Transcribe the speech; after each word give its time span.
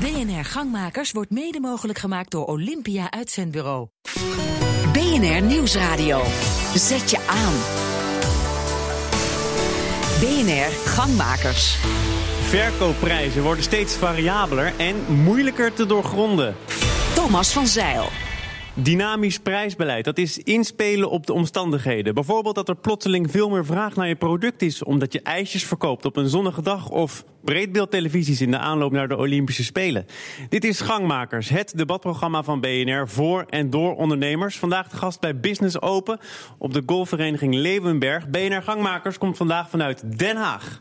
BNR 0.00 0.44
Gangmakers 0.44 1.12
wordt 1.12 1.30
mede 1.30 1.60
mogelijk 1.60 1.98
gemaakt 1.98 2.30
door 2.30 2.44
Olympia 2.44 3.10
Uitzendbureau. 3.10 3.88
BNR 4.92 5.42
Nieuwsradio. 5.42 6.22
Zet 6.74 7.10
je 7.10 7.18
aan. 7.26 7.54
BNR 10.20 10.88
Gangmakers. 10.88 11.76
Verkoopprijzen 12.42 13.42
worden 13.42 13.64
steeds 13.64 13.96
variabeler 13.96 14.72
en 14.76 14.96
moeilijker 15.08 15.72
te 15.72 15.86
doorgronden. 15.86 16.56
Thomas 17.14 17.52
van 17.52 17.66
Zeil. 17.66 18.08
Dynamisch 18.82 19.38
prijsbeleid, 19.38 20.04
dat 20.04 20.18
is 20.18 20.38
inspelen 20.38 21.10
op 21.10 21.26
de 21.26 21.32
omstandigheden. 21.32 22.14
Bijvoorbeeld 22.14 22.54
dat 22.54 22.68
er 22.68 22.76
plotseling 22.76 23.30
veel 23.30 23.50
meer 23.50 23.64
vraag 23.64 23.96
naar 23.96 24.08
je 24.08 24.16
product 24.16 24.62
is... 24.62 24.82
omdat 24.82 25.12
je 25.12 25.22
ijsjes 25.22 25.64
verkoopt 25.64 26.04
op 26.04 26.16
een 26.16 26.28
zonnige 26.28 26.62
dag... 26.62 26.88
of 26.88 27.24
breedbeeldtelevisies 27.44 28.40
in 28.40 28.50
de 28.50 28.58
aanloop 28.58 28.92
naar 28.92 29.08
de 29.08 29.16
Olympische 29.16 29.64
Spelen. 29.64 30.06
Dit 30.48 30.64
is 30.64 30.80
Gangmakers, 30.80 31.48
het 31.48 31.72
debatprogramma 31.76 32.42
van 32.42 32.60
BNR 32.60 33.08
voor 33.08 33.44
en 33.48 33.70
door 33.70 33.94
ondernemers. 33.94 34.58
Vandaag 34.58 34.88
de 34.88 34.96
gast 34.96 35.20
bij 35.20 35.40
Business 35.40 35.80
Open 35.80 36.18
op 36.58 36.72
de 36.72 36.82
golfvereniging 36.86 37.54
Leeuwenberg. 37.54 38.28
BNR 38.28 38.62
Gangmakers 38.62 39.18
komt 39.18 39.36
vandaag 39.36 39.70
vanuit 39.70 40.18
Den 40.18 40.36
Haag. 40.36 40.80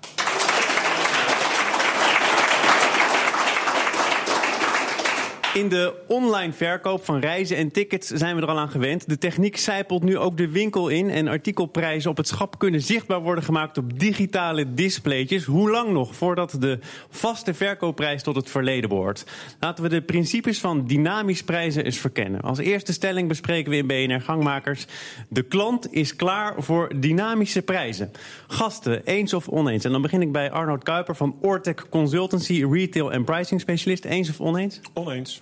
In 5.58 5.70
de 5.70 5.94
online 6.08 6.54
verkoop 6.54 7.06
van 7.06 7.20
reizen 7.20 7.58
en 7.58 7.72
tickets 7.72 8.08
zijn 8.08 8.36
we 8.36 8.42
er 8.42 8.48
al 8.48 8.60
aan 8.60 8.70
gewend. 8.70 9.10
De 9.10 9.18
techniek 9.18 9.58
zijpelt 9.58 10.04
nu 10.04 10.18
ook 10.18 10.38
de 10.38 10.50
winkel 10.50 10.88
in 10.88 11.10
en 11.10 11.28
artikelprijzen 11.28 12.10
op 12.10 12.18
het 12.18 12.28
schap 12.28 12.60
kunnen 12.60 12.82
zichtbaar 12.82 13.22
worden 13.22 13.44
gemaakt 13.44 13.78
op 13.78 14.00
digitale 14.00 14.74
displaytjes. 14.74 15.44
Hoe 15.44 15.70
lang 15.70 15.92
nog 15.92 16.16
voordat 16.16 16.56
de 16.60 16.80
vaste 17.10 17.54
verkoopprijs 17.54 18.24
tot 18.24 18.36
het 18.36 18.50
verleden 18.50 18.90
behoort? 18.90 19.26
Laten 19.60 19.84
we 19.84 19.90
de 19.90 20.02
principes 20.02 20.60
van 20.60 20.86
dynamisch 20.86 21.44
prijzen 21.44 21.86
eens 21.86 21.98
verkennen. 21.98 22.42
Als 22.42 22.58
eerste 22.58 22.94
stelling 22.94 23.28
bespreken 23.28 23.72
we 23.72 23.78
in 23.78 23.88
BNR 23.88 24.22
Gangmakers. 24.22 24.86
De 25.30 25.44
klant 25.44 25.94
is 25.94 26.16
klaar 26.16 26.64
voor 26.64 26.92
dynamische 27.00 27.62
prijzen. 27.62 28.12
Gasten, 28.48 29.02
eens 29.06 29.34
of 29.34 29.48
oneens? 29.48 29.84
En 29.84 29.92
dan 29.92 30.02
begin 30.02 30.22
ik 30.22 30.32
bij 30.32 30.52
Arnold 30.52 30.84
Kuiper 30.84 31.16
van 31.16 31.38
Ortec 31.42 31.86
Consultancy, 31.90 32.66
Retail 32.72 33.12
en 33.12 33.24
Pricing 33.24 33.62
Specialist. 33.62 34.06
Eens 34.06 34.30
of 34.30 34.42
oneens? 34.42 34.82
Oneens. 34.94 35.42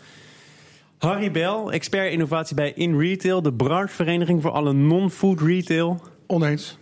Harry 0.97 1.31
Bel, 1.31 1.71
expert 1.71 2.11
innovatie 2.11 2.55
bij 2.55 2.73
InRetail, 2.73 3.41
de 3.41 3.53
branchevereniging 3.53 4.41
voor 4.41 4.51
alle 4.51 4.73
non-food 4.73 5.41
retail. 5.41 6.01
Oneens. 6.27 6.77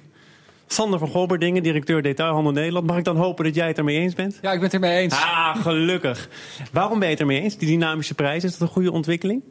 Sander 0.67 0.99
van 0.99 1.07
Golberdingen, 1.07 1.63
directeur 1.63 2.01
detailhandel 2.01 2.51
Nederland. 2.51 2.85
Mag 2.87 2.97
ik 2.97 3.03
dan 3.03 3.15
hopen 3.15 3.45
dat 3.45 3.55
jij 3.55 3.67
het 3.67 3.77
ermee 3.77 3.99
eens 3.99 4.13
bent? 4.13 4.39
Ja, 4.41 4.51
ik 4.51 4.55
ben 4.55 4.63
het 4.63 4.73
ermee 4.73 4.97
eens. 4.97 5.13
Ah, 5.13 5.55
gelukkig. 5.61 6.29
Waarom 6.71 6.99
ben 6.99 7.07
je 7.07 7.13
het 7.13 7.21
ermee 7.21 7.41
eens? 7.41 7.57
Die 7.57 7.67
dynamische 7.67 8.13
prijzen, 8.13 8.49
is 8.49 8.57
dat 8.57 8.67
een 8.67 8.73
goede 8.73 8.91
ontwikkeling? 8.91 9.41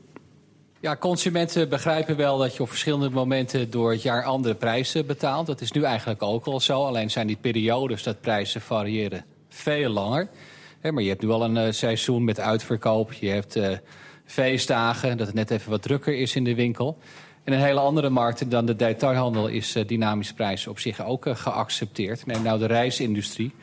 Ja, 0.81 0.97
consumenten 0.97 1.69
begrijpen 1.69 2.17
wel 2.17 2.39
dat 2.39 2.57
je 2.57 2.63
op 2.63 2.69
verschillende 2.69 3.11
momenten 3.11 3.71
door 3.71 3.91
het 3.91 4.03
jaar 4.03 4.25
andere 4.25 4.55
prijzen 4.55 5.07
betaalt. 5.07 5.47
Dat 5.47 5.61
is 5.61 5.73
nu 5.73 5.83
eigenlijk 5.83 6.23
ook 6.23 6.47
al 6.47 6.61
zo. 6.61 6.85
Alleen 6.85 7.11
zijn 7.11 7.27
die 7.27 7.39
periodes 7.41 8.03
dat 8.03 8.21
prijzen 8.21 8.61
variëren 8.61 9.25
veel 9.49 9.91
langer. 9.91 10.29
maar 10.83 11.03
je 11.03 11.09
hebt 11.09 11.23
nu 11.23 11.31
al 11.31 11.45
een 11.45 11.57
uh, 11.57 11.73
seizoen 11.73 12.25
met 12.25 12.41
uitverkoop. 12.41 13.13
Je 13.13 13.29
hebt 13.29 13.57
uh, 13.57 13.69
feestdagen, 14.33 15.17
dat 15.17 15.27
het 15.27 15.37
net 15.37 15.51
even 15.51 15.71
wat 15.71 15.83
drukker 15.83 16.15
is 16.15 16.37
in 16.37 16.45
de 16.45 16.55
winkel. 16.55 16.99
In 17.45 17.53
een 17.53 17.59
hele 17.59 17.81
andere 17.81 18.09
markt 18.09 18.51
dan 18.51 18.67
de 18.67 18.77
detailhandel 18.77 19.49
is 19.49 19.77
uh, 19.77 19.87
dynamische 19.87 20.35
prijzen 20.35 20.71
op 20.71 20.79
zich 20.79 21.05
ook 21.05 21.27
geaccepteerd. 21.29 22.27
Neem 22.27 22.43
nou 22.43 22.59
de 22.59 22.67
reisindustrie. 22.67 23.55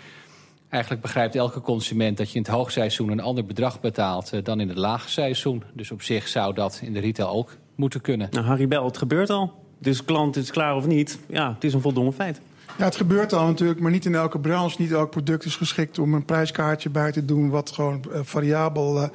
Eigenlijk 0.69 1.01
begrijpt 1.01 1.35
elke 1.35 1.61
consument 1.61 2.17
dat 2.17 2.29
je 2.29 2.35
in 2.35 2.41
het 2.41 2.51
hoogseizoen 2.51 3.09
een 3.09 3.19
ander 3.19 3.45
bedrag 3.45 3.79
betaalt 3.79 4.33
uh, 4.33 4.43
dan 4.43 4.59
in 4.59 4.67
het 4.67 4.77
laagseizoen. 4.77 5.63
Dus 5.73 5.91
op 5.91 6.01
zich 6.01 6.27
zou 6.27 6.53
dat 6.53 6.79
in 6.83 6.93
de 6.93 6.99
retail 6.99 7.29
ook 7.29 7.55
moeten 7.75 8.01
kunnen. 8.01 8.27
Nou, 8.31 8.45
Harry 8.45 8.67
Bel, 8.67 8.85
het 8.85 8.97
gebeurt 8.97 9.29
al. 9.29 9.53
Dus 9.77 10.05
klant 10.05 10.35
is 10.35 10.51
klaar 10.51 10.75
of 10.75 10.85
niet, 10.85 11.19
ja, 11.27 11.53
het 11.53 11.63
is 11.63 11.73
een 11.73 11.81
voldongen 11.81 12.13
feit. 12.13 12.41
Ja, 12.77 12.85
het 12.85 12.95
gebeurt 12.95 13.33
al 13.33 13.45
natuurlijk, 13.45 13.79
maar 13.79 13.91
niet 13.91 14.05
in 14.05 14.15
elke 14.15 14.39
branche. 14.39 14.81
Niet 14.81 14.91
elk 14.91 15.09
product 15.09 15.45
is 15.45 15.55
geschikt 15.55 15.99
om 15.99 16.13
een 16.13 16.25
prijskaartje 16.25 16.89
bij 16.89 17.11
te 17.11 17.25
doen... 17.25 17.49
wat 17.49 17.71
gewoon 17.71 18.03
uh, 18.09 18.19
variabel 18.23 19.09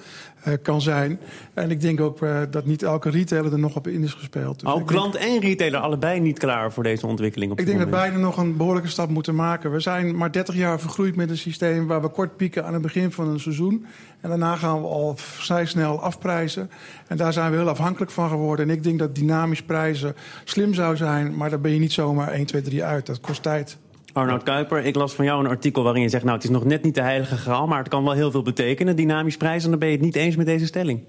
kan 0.62 0.80
zijn. 0.80 1.20
En 1.54 1.70
ik 1.70 1.80
denk 1.80 2.00
ook 2.00 2.18
dat 2.50 2.64
niet 2.64 2.82
elke 2.82 3.10
retailer 3.10 3.52
er 3.52 3.58
nog 3.58 3.76
op 3.76 3.86
in 3.86 4.02
is 4.02 4.12
gespeeld. 4.12 4.60
Dus 4.60 4.72
ook 4.72 4.86
klant 4.86 5.12
denk, 5.12 5.24
en 5.24 5.40
retailer 5.40 5.80
allebei 5.80 6.20
niet 6.20 6.38
klaar 6.38 6.72
voor 6.72 6.82
deze 6.82 7.06
ontwikkeling? 7.06 7.52
Op 7.52 7.58
ik 7.58 7.66
denk 7.66 7.78
moment. 7.78 7.96
dat 7.96 8.04
beide 8.04 8.24
nog 8.24 8.36
een 8.36 8.56
behoorlijke 8.56 8.88
stap 8.88 9.08
moeten 9.08 9.34
maken. 9.34 9.72
We 9.72 9.80
zijn 9.80 10.16
maar 10.16 10.32
30 10.32 10.54
jaar 10.54 10.80
vergroeid 10.80 11.16
met 11.16 11.30
een 11.30 11.38
systeem... 11.38 11.86
waar 11.86 12.02
we 12.02 12.08
kort 12.08 12.36
pieken 12.36 12.64
aan 12.64 12.72
het 12.72 12.82
begin 12.82 13.12
van 13.12 13.28
een 13.28 13.40
seizoen. 13.40 13.86
En 14.20 14.28
daarna 14.28 14.56
gaan 14.56 14.80
we 14.80 14.86
al 14.86 15.16
vrij 15.16 15.66
snel 15.66 16.00
afprijzen. 16.00 16.70
En 17.06 17.16
daar 17.16 17.32
zijn 17.32 17.50
we 17.50 17.56
heel 17.56 17.68
afhankelijk 17.68 18.10
van 18.10 18.28
geworden. 18.28 18.68
En 18.68 18.74
ik 18.74 18.82
denk 18.82 18.98
dat 18.98 19.14
dynamisch 19.14 19.62
prijzen 19.62 20.14
slim 20.44 20.74
zou 20.74 20.96
zijn... 20.96 21.36
maar 21.36 21.50
daar 21.50 21.60
ben 21.60 21.72
je 21.72 21.78
niet 21.78 21.92
zomaar 21.92 22.28
1, 22.28 22.46
2, 22.46 22.62
3 22.62 22.84
uit. 22.84 23.06
Dat 23.06 23.20
kost 23.20 23.42
tijd. 23.42 23.78
Arnoud 24.14 24.42
Kuiper, 24.42 24.84
ik 24.84 24.94
las 24.94 25.14
van 25.14 25.24
jou 25.24 25.44
een 25.44 25.50
artikel 25.50 25.82
waarin 25.82 26.02
je 26.02 26.08
zegt... 26.08 26.24
nou, 26.24 26.36
het 26.36 26.44
is 26.44 26.50
nog 26.50 26.64
net 26.64 26.82
niet 26.82 26.94
de 26.94 27.00
heilige 27.00 27.36
graal, 27.36 27.66
maar 27.66 27.78
het 27.78 27.88
kan 27.88 28.04
wel 28.04 28.12
heel 28.12 28.30
veel 28.30 28.42
betekenen. 28.42 28.96
Dynamisch 28.96 29.36
prijzen, 29.36 29.64
en 29.64 29.70
dan 29.70 29.78
ben 29.78 29.88
je 29.88 29.94
het 29.94 30.04
niet 30.04 30.16
eens 30.16 30.36
met 30.36 30.46
deze 30.46 30.66
stelling. 30.66 31.02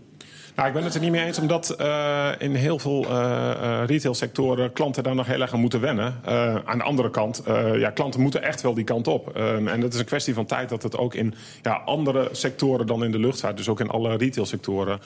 Nou, 0.55 0.67
ik 0.67 0.73
ben 0.73 0.83
het 0.83 0.93
er 0.93 1.01
niet 1.01 1.11
mee 1.11 1.25
eens, 1.25 1.39
omdat 1.39 1.75
uh, 1.81 2.29
in 2.38 2.55
heel 2.55 2.79
veel 2.79 3.03
uh, 3.03 3.09
uh, 3.11 3.81
retailsectoren 3.85 4.73
klanten 4.73 5.03
daar 5.03 5.16
nog 5.16 5.25
heel 5.25 5.41
erg 5.41 5.53
aan 5.53 5.59
moeten 5.59 5.81
wennen. 5.81 6.16
aan 6.66 6.77
de 6.77 6.83
andere 6.83 7.09
kant, 7.09 7.43
ja, 7.75 7.89
klanten 7.89 8.21
moeten 8.21 8.43
echt 8.43 8.61
wel 8.61 8.73
die 8.73 8.83
kant 8.83 9.07
op. 9.07 9.37
Um, 9.37 9.67
en 9.67 9.79
dat 9.79 9.93
is 9.93 9.99
een 9.99 10.05
kwestie 10.05 10.33
van 10.33 10.45
tijd 10.45 10.69
dat 10.69 10.83
het 10.83 10.97
ook 10.97 11.13
in 11.13 11.33
ja, 11.61 11.73
andere 11.85 12.29
sectoren 12.31 12.87
dan 12.87 13.03
in 13.03 13.11
de 13.11 13.19
luchtvaart, 13.19 13.57
dus 13.57 13.69
ook 13.69 13.79
in 13.79 13.89
alle 13.89 14.16
retailsectoren, 14.16 14.99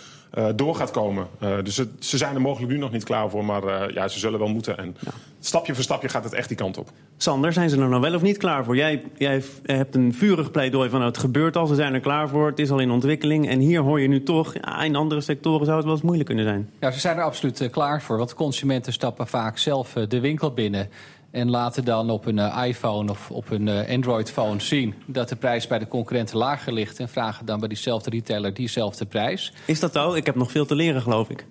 door 0.56 0.76
gaat 0.76 0.92
komen. 0.92 1.28
dus 1.64 1.78
het, 1.78 1.90
ze 2.00 2.18
zijn 2.18 2.36
er 2.36 2.42
mogelijk 2.42 2.72
nu 2.72 2.78
nog 2.78 2.92
niet 2.92 3.04
klaar 3.04 3.30
voor, 3.30 3.46
maar 3.46 3.94
ja, 3.94 4.08
ze 4.08 4.20
zullen 4.20 4.40
wel 4.40 4.48
moeten. 4.48 4.78
En 4.78 4.96
ja. 5.00 5.12
Stapje 5.40 5.74
voor 5.74 5.84
stapje 5.84 6.10
gaat 6.10 6.24
het 6.24 6.34
echt 6.34 6.48
die 6.48 6.58
kant 6.58 6.78
op. 6.78 6.92
Sander, 7.18 7.54
zijn 7.54 7.70
ze 7.70 7.78
er 7.78 7.90
nou 7.90 8.02
wel 8.02 8.16
of 8.16 8.22
niet 8.22 8.38
klaar 8.38 8.64
voor? 8.64 8.76
Jij, 8.76 9.04
jij 9.18 9.44
hebt 9.64 9.96
een 9.96 10.14
vurig 10.14 10.52
pleidooi 10.52 10.90
van 10.90 11.02
het 11.02 11.18
gebeurt 11.18 11.56
al, 11.56 11.68
ze 11.68 11.76
zijn 11.76 11.94
er 11.94 12.00
klaar 12.00 12.30
voor, 12.30 12.48
het 12.48 12.60
is 12.60 12.72
al 12.72 12.80
in 12.80 12.92
ontwikkeling. 12.92 13.50
En 13.50 13.60
hier 13.60 13.82
hoor 13.82 14.02
je 14.02 14.08
nu 14.08 14.24
toch, 14.24 14.54
ja, 14.54 14.84
in 14.84 14.96
andere 14.96 15.22
sectoren 15.22 15.66
zou 15.66 15.76
het 15.76 15.86
wel 15.86 15.94
eens 15.94 16.04
moeilijk 16.04 16.28
kunnen 16.28 16.46
zijn. 16.46 16.70
Ja, 16.80 16.92
ze 16.92 17.00
zijn 17.00 17.18
er 17.18 17.24
absoluut 17.24 17.62
uh, 17.62 17.70
klaar 17.70 18.02
voor. 18.02 18.18
Want 18.18 18.34
consumenten 18.34 18.94
stappen 18.94 19.28
vaak 19.28 19.58
zelf 19.58 19.96
uh, 19.96 20.04
de 20.08 20.20
winkel 20.20 20.52
binnen. 20.54 20.90
En 21.32 21.50
laten 21.50 21.86
dan 21.86 22.10
op 22.10 22.26
een 22.26 22.38
uh, 22.38 22.64
iPhone 22.66 23.12
of 23.12 23.32
op 23.32 23.52
een 23.52 23.70
Android-phone 23.70 24.60
zien 24.60 24.94
dat 25.06 25.30
de 25.30 25.36
prijs 25.36 25.68
bij 25.68 25.80
de 25.80 25.88
concurrenten 25.88 26.38
lager 26.38 26.74
ligt. 26.74 27.00
En 27.00 27.10
vragen 27.10 27.46
dan 27.46 27.60
bij 27.60 27.68
diezelfde 27.68 28.10
retailer 28.10 28.54
diezelfde 28.54 29.06
prijs. 29.06 29.54
Is 29.66 29.80
dat 29.80 29.94
zo? 29.94 30.14
Ik 30.14 30.26
heb 30.26 30.36
nog 30.36 30.52
veel 30.52 30.66
te 30.66 30.76
leren, 30.76 31.02
geloof 31.02 31.30
ik. 31.30 31.46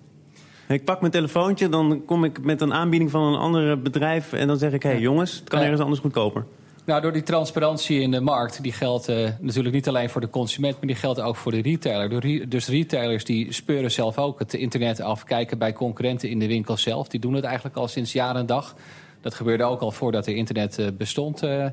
Ik 0.69 0.85
pak 0.85 0.99
mijn 0.99 1.11
telefoontje, 1.11 1.69
dan 1.69 2.01
kom 2.05 2.23
ik 2.23 2.43
met 2.43 2.61
een 2.61 2.73
aanbieding 2.73 3.11
van 3.11 3.23
een 3.23 3.39
ander 3.39 3.81
bedrijf. 3.81 4.33
En 4.33 4.47
dan 4.47 4.57
zeg 4.57 4.71
ik: 4.71 4.83
hé 4.83 4.89
hey, 4.89 4.99
jongens, 4.99 5.39
het 5.39 5.49
kan 5.49 5.59
ergens 5.59 5.81
anders 5.81 5.99
goedkoper. 5.99 6.45
Nou, 6.85 7.01
door 7.01 7.11
die 7.11 7.23
transparantie 7.23 7.99
in 8.01 8.11
de 8.11 8.21
markt, 8.21 8.63
die 8.63 8.71
geldt 8.71 9.09
uh, 9.09 9.29
natuurlijk 9.39 9.75
niet 9.75 9.87
alleen 9.87 10.09
voor 10.09 10.21
de 10.21 10.29
consument, 10.29 10.73
maar 10.73 10.87
die 10.87 10.95
geldt 10.95 11.21
ook 11.21 11.35
voor 11.35 11.51
de 11.51 11.61
retailer. 11.61 12.19
Re 12.19 12.47
dus 12.47 12.67
retailers 12.67 13.25
die 13.25 13.53
speuren 13.53 13.91
zelf 13.91 14.17
ook 14.17 14.39
het 14.39 14.53
internet 14.53 15.01
af, 15.01 15.23
kijken 15.23 15.57
bij 15.57 15.73
concurrenten 15.73 16.29
in 16.29 16.39
de 16.39 16.47
winkel 16.47 16.77
zelf. 16.77 17.07
Die 17.07 17.19
doen 17.19 17.33
het 17.33 17.43
eigenlijk 17.43 17.75
al 17.75 17.87
sinds 17.87 18.13
jaar 18.13 18.35
en 18.35 18.45
dag. 18.45 18.75
Dat 19.21 19.33
gebeurde 19.33 19.63
ook 19.63 19.81
al 19.81 19.91
voordat 19.91 20.27
er 20.27 20.35
internet 20.35 20.79
uh, 20.79 20.87
bestond. 20.97 21.43
Uh, 21.43 21.65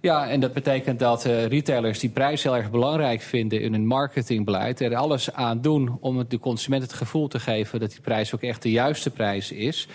ja, 0.00 0.28
en 0.28 0.40
dat 0.40 0.52
betekent 0.52 0.98
dat 0.98 1.26
uh, 1.26 1.46
retailers 1.46 1.98
die 1.98 2.10
prijs 2.10 2.42
heel 2.42 2.56
erg 2.56 2.70
belangrijk 2.70 3.20
vinden 3.20 3.60
in 3.60 3.72
hun 3.72 3.86
marketingbeleid, 3.86 4.80
er 4.80 4.96
alles 4.96 5.32
aan 5.32 5.60
doen 5.60 5.96
om 6.00 6.24
de 6.28 6.38
consument 6.38 6.82
het 6.82 6.92
gevoel 6.92 7.28
te 7.28 7.40
geven 7.40 7.80
dat 7.80 7.90
die 7.90 8.00
prijs 8.00 8.34
ook 8.34 8.42
echt 8.42 8.62
de 8.62 8.70
juiste 8.70 9.10
prijs 9.10 9.52
is. 9.52 9.88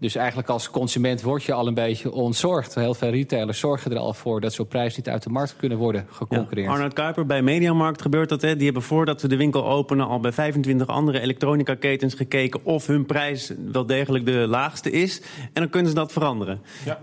Dus 0.00 0.14
eigenlijk 0.14 0.48
als 0.48 0.70
consument 0.70 1.22
word 1.22 1.44
je 1.44 1.52
al 1.52 1.66
een 1.66 1.74
beetje 1.74 2.12
ontzorgd. 2.12 2.74
Heel 2.74 2.94
veel 2.94 3.10
retailers 3.10 3.58
zorgen 3.58 3.90
er 3.90 3.98
al 3.98 4.14
voor 4.14 4.40
dat 4.40 4.52
zo'n 4.52 4.66
prijs 4.66 4.96
niet 4.96 5.08
uit 5.08 5.22
de 5.22 5.30
markt 5.30 5.56
kunnen 5.56 5.78
worden 5.78 6.06
geconcurreerd. 6.10 6.66
Ja, 6.66 6.72
Arnold 6.72 6.92
Kuiper, 6.92 7.26
bij 7.26 7.42
Mediamarkt 7.42 8.02
gebeurt 8.02 8.28
dat. 8.28 8.42
Hè? 8.42 8.56
Die 8.56 8.64
hebben 8.64 8.82
voordat 8.82 9.20
ze 9.20 9.28
de 9.28 9.36
winkel 9.36 9.66
openen 9.66 10.06
al 10.06 10.20
bij 10.20 10.32
25 10.32 10.86
andere 10.86 11.20
elektronica 11.20 11.74
ketens 11.74 12.14
gekeken 12.14 12.64
of 12.64 12.86
hun 12.86 13.06
prijs 13.06 13.52
wel 13.72 13.86
degelijk 13.86 14.26
de 14.26 14.46
laagste 14.48 14.90
is. 14.90 15.20
En 15.38 15.62
dan 15.62 15.68
kunnen 15.68 15.88
ze 15.88 15.96
dat 15.96 16.12
veranderen. 16.12 16.60
Ja. 16.84 16.98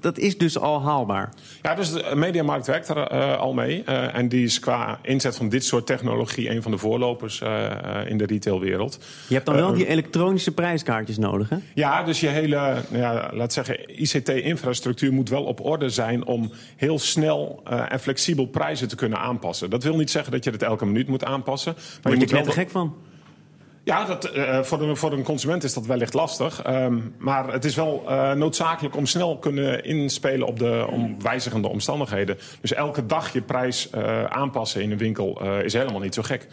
Dat 0.00 0.18
is 0.18 0.38
dus 0.38 0.58
al 0.58 0.82
haalbaar. 0.82 1.32
Ja, 1.62 1.74
dus 1.74 1.92
de 1.92 2.12
Mediamarkt 2.14 2.66
werkt 2.66 2.88
er 2.88 3.12
uh, 3.12 3.38
al 3.38 3.52
mee. 3.52 3.82
Uh, 3.88 4.16
en 4.16 4.28
die 4.28 4.44
is 4.44 4.58
qua 4.58 4.98
inzet 5.02 5.36
van 5.36 5.48
dit 5.48 5.64
soort 5.64 5.86
technologie 5.86 6.50
een 6.50 6.62
van 6.62 6.70
de 6.70 6.78
voorlopers 6.78 7.40
uh, 7.40 7.70
in 8.06 8.18
de 8.18 8.26
retailwereld. 8.26 8.98
Je 9.28 9.34
hebt 9.34 9.46
dan 9.46 9.54
wel 9.54 9.72
die 9.72 9.86
elektronische 9.86 10.52
prijskaartjes 10.52 11.18
nodig, 11.18 11.48
hè? 11.48 11.56
Ja, 11.74 12.02
dus 12.02 12.20
je 12.22 12.28
hele, 12.28 12.74
ja, 12.90 13.30
laat 13.32 13.52
zeggen, 13.52 14.00
ICT-infrastructuur 14.02 15.12
moet 15.12 15.28
wel 15.28 15.44
op 15.44 15.64
orde 15.64 15.90
zijn 15.90 16.24
om 16.24 16.52
heel 16.76 16.98
snel 16.98 17.62
uh, 17.70 17.92
en 17.92 18.00
flexibel 18.00 18.46
prijzen 18.46 18.88
te 18.88 18.96
kunnen 18.96 19.18
aanpassen. 19.18 19.70
Dat 19.70 19.82
wil 19.82 19.96
niet 19.96 20.10
zeggen 20.10 20.32
dat 20.32 20.44
je 20.44 20.50
het 20.50 20.62
elke 20.62 20.86
minuut 20.86 21.08
moet 21.08 21.24
aanpassen. 21.24 21.72
Maar 21.72 21.84
Word 22.02 22.14
je, 22.14 22.28
je 22.28 22.34
moet 22.34 22.44
wel... 22.44 22.54
gek 22.54 22.70
van? 22.70 22.94
Ja, 23.84 24.04
dat, 24.04 24.36
uh, 24.36 24.62
voor, 24.62 24.78
de, 24.78 24.96
voor 24.96 25.12
een 25.12 25.22
consument 25.22 25.64
is 25.64 25.74
dat 25.74 25.86
wellicht 25.86 26.14
lastig. 26.14 26.66
Um, 26.66 27.14
maar 27.18 27.52
het 27.52 27.64
is 27.64 27.74
wel 27.74 28.02
uh, 28.08 28.32
noodzakelijk 28.32 28.96
om 28.96 29.06
snel 29.06 29.38
kunnen 29.38 29.84
inspelen 29.84 30.46
op 30.46 30.58
de 30.58 30.86
om 30.90 31.22
wijzigende 31.22 31.68
omstandigheden. 31.68 32.38
Dus 32.60 32.72
elke 32.72 33.06
dag 33.06 33.32
je 33.32 33.42
prijs 33.42 33.88
uh, 33.94 34.24
aanpassen 34.24 34.82
in 34.82 34.90
een 34.90 34.98
winkel 34.98 35.42
is 35.44 35.72
helemaal 35.72 36.00
niet 36.00 36.14
zo 36.14 36.22
gek. 36.22 36.46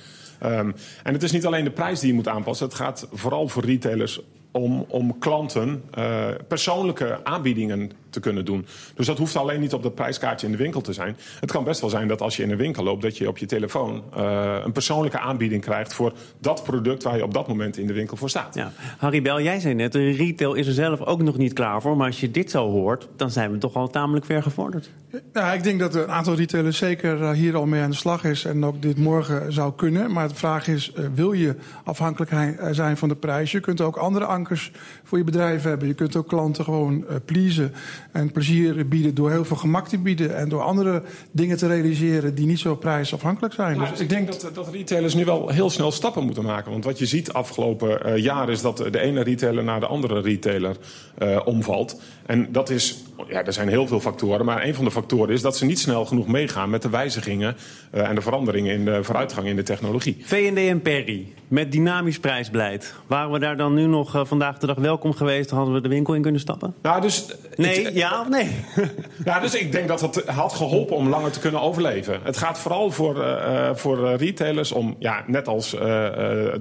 Um, 0.43 0.75
en 1.03 1.13
het 1.13 1.23
is 1.23 1.31
niet 1.31 1.45
alleen 1.45 1.63
de 1.63 1.71
prijs 1.71 1.99
die 1.99 2.09
je 2.09 2.15
moet 2.15 2.27
aanpassen. 2.27 2.65
Het 2.65 2.75
gaat 2.75 3.07
vooral 3.11 3.47
voor 3.47 3.65
retailers 3.65 4.21
om, 4.51 4.85
om 4.87 5.19
klanten 5.19 5.83
uh, 5.97 6.27
persoonlijke 6.47 7.19
aanbiedingen 7.23 7.91
te 8.09 8.19
kunnen 8.19 8.45
doen. 8.45 8.65
Dus 8.95 9.05
dat 9.05 9.17
hoeft 9.17 9.35
alleen 9.35 9.59
niet 9.59 9.73
op 9.73 9.83
dat 9.83 9.95
prijskaartje 9.95 10.45
in 10.45 10.51
de 10.51 10.57
winkel 10.57 10.81
te 10.81 10.93
zijn. 10.93 11.17
Het 11.39 11.51
kan 11.51 11.63
best 11.63 11.81
wel 11.81 11.89
zijn 11.89 12.07
dat 12.07 12.21
als 12.21 12.35
je 12.35 12.43
in 12.43 12.51
een 12.51 12.57
winkel 12.57 12.83
loopt... 12.83 13.01
dat 13.01 13.17
je 13.17 13.27
op 13.27 13.37
je 13.37 13.45
telefoon 13.45 14.03
uh, 14.17 14.55
een 14.63 14.71
persoonlijke 14.71 15.19
aanbieding 15.19 15.61
krijgt... 15.61 15.93
voor 15.93 16.13
dat 16.39 16.63
product 16.63 17.03
waar 17.03 17.17
je 17.17 17.23
op 17.23 17.33
dat 17.33 17.47
moment 17.47 17.77
in 17.77 17.87
de 17.87 17.93
winkel 17.93 18.17
voor 18.17 18.29
staat. 18.29 18.55
Ja. 18.55 18.71
Harry 18.97 19.21
Bel, 19.21 19.41
jij 19.41 19.59
zei 19.59 19.73
net, 19.73 19.91
de 19.91 20.11
retail 20.11 20.53
is 20.53 20.67
er 20.67 20.73
zelf 20.73 21.01
ook 21.01 21.21
nog 21.21 21.37
niet 21.37 21.53
klaar 21.53 21.81
voor. 21.81 21.97
Maar 21.97 22.07
als 22.07 22.19
je 22.19 22.31
dit 22.31 22.51
zo 22.51 22.69
hoort, 22.69 23.07
dan 23.15 23.31
zijn 23.31 23.51
we 23.51 23.57
toch 23.57 23.75
al 23.75 23.87
tamelijk 23.87 24.25
ver 24.25 24.43
gevorderd. 24.43 24.89
Ja, 25.33 25.53
ik 25.53 25.63
denk 25.63 25.79
dat 25.79 25.95
een 25.95 26.11
aantal 26.11 26.35
retailers 26.35 26.77
zeker 26.77 27.23
eh, 27.23 27.31
hier 27.31 27.55
al 27.55 27.65
mee 27.65 27.81
aan 27.81 27.89
de 27.89 27.95
slag 27.95 28.23
is... 28.23 28.45
en 28.45 28.65
ook 28.65 28.81
dit 28.81 28.97
morgen 28.97 29.53
zou 29.53 29.73
kunnen. 29.75 30.11
Maar 30.11 30.27
de 30.27 30.35
vraag 30.35 30.67
is, 30.67 30.91
uh, 30.97 31.05
wil 31.13 31.31
je 31.31 31.55
afhankelijk 31.83 32.31
zijn 32.71 32.97
van 32.97 33.09
de 33.09 33.15
prijs? 33.15 33.51
Je 33.51 33.59
kunt 33.59 33.81
ook 33.81 33.97
andere 33.97 34.25
ankers 34.25 34.71
voor 35.03 35.17
je 35.17 35.23
bedrijf 35.23 35.63
hebben. 35.63 35.87
Je 35.87 35.93
kunt 35.93 36.15
ook 36.15 36.27
klanten 36.27 36.63
gewoon 36.63 37.05
pleasen 37.25 37.73
en 38.11 38.31
plezier 38.31 38.87
bieden 38.87 39.15
door 39.15 39.31
heel 39.31 39.45
veel 39.45 39.57
gemak 39.57 39.87
te 39.87 39.97
bieden 39.97 40.35
en 40.35 40.49
door 40.49 40.61
andere 40.61 41.03
dingen 41.31 41.57
te 41.57 41.67
realiseren 41.67 42.35
die 42.35 42.45
niet 42.45 42.59
zo 42.59 42.75
prijsafhankelijk 42.75 43.53
zijn. 43.53 43.77
Nou, 43.77 43.89
dus 43.89 43.99
ik 43.99 44.09
denk 44.09 44.27
dat, 44.27 44.51
dat 44.53 44.69
retailers 44.71 45.13
nu 45.13 45.25
wel 45.25 45.49
heel 45.49 45.69
snel 45.69 45.91
stappen 45.91 46.23
moeten 46.23 46.43
maken. 46.43 46.71
Want 46.71 46.83
wat 46.83 46.99
je 46.99 47.05
ziet 47.05 47.33
afgelopen 47.33 47.99
uh, 48.05 48.17
jaar 48.17 48.49
is 48.49 48.61
dat 48.61 48.77
de 48.77 48.99
ene 48.99 49.23
retailer 49.23 49.63
naar 49.63 49.79
de 49.79 49.85
andere 49.85 50.21
retailer 50.21 50.75
uh, 51.23 51.39
omvalt. 51.45 52.01
En 52.25 52.51
dat 52.51 52.69
is, 52.69 53.03
ja, 53.27 53.45
er 53.45 53.53
zijn 53.53 53.67
heel 53.67 53.87
veel 53.87 53.99
factoren, 53.99 54.45
maar 54.45 54.63
een 54.63 54.75
van 54.75 54.85
de 54.85 54.91
factoren 54.91 55.33
is 55.33 55.41
dat 55.41 55.57
ze 55.57 55.65
niet 55.65 55.79
snel 55.79 56.05
genoeg 56.05 56.27
meegaan 56.27 56.69
met 56.69 56.81
de 56.81 56.89
wijzigingen 56.89 57.55
uh, 57.95 58.09
en 58.09 58.15
de 58.15 58.21
veranderingen 58.21 58.73
in 58.73 58.85
de 58.85 59.03
vooruitgang 59.03 59.47
in 59.47 59.55
de 59.55 59.63
technologie. 59.63 60.17
VND 60.21 60.57
en 60.57 60.81
Perry 60.81 61.27
met 61.47 61.71
dynamisch 61.71 62.19
prijsbeleid. 62.19 62.93
Waren 63.07 63.31
we 63.31 63.39
daar 63.39 63.57
dan 63.57 63.73
nu 63.73 63.85
nog 63.85 64.15
uh, 64.15 64.25
vandaag 64.25 64.57
de 64.57 64.67
dag 64.67 64.77
welkom 64.77 65.13
geweest? 65.13 65.49
Hadden 65.49 65.73
we 65.73 65.81
de 65.81 65.89
winkel 65.89 66.13
in 66.13 66.21
kunnen 66.21 66.41
stappen? 66.41 66.73
Nou, 66.81 67.01
dus, 67.01 67.25
nee, 67.55 67.85
het, 67.85 67.88
ja 67.93 68.21
of 68.21 68.29
nee? 68.29 68.49
ja, 69.25 69.39
dus 69.39 69.55
ik 69.55 69.71
denk 69.71 69.87
dat 69.87 70.01
het 70.01 70.25
had 70.25 70.53
geholpen 70.53 70.95
om 70.95 71.09
langer 71.09 71.31
te 71.31 71.39
kunnen 71.39 71.61
overleven. 71.61 72.19
Het 72.23 72.37
gaat 72.37 72.59
vooral 72.59 72.91
voor, 72.91 73.17
uh, 73.17 73.69
voor 73.73 74.15
retailers 74.15 74.71
om, 74.71 74.95
ja, 74.99 75.23
net 75.27 75.47
als 75.47 75.71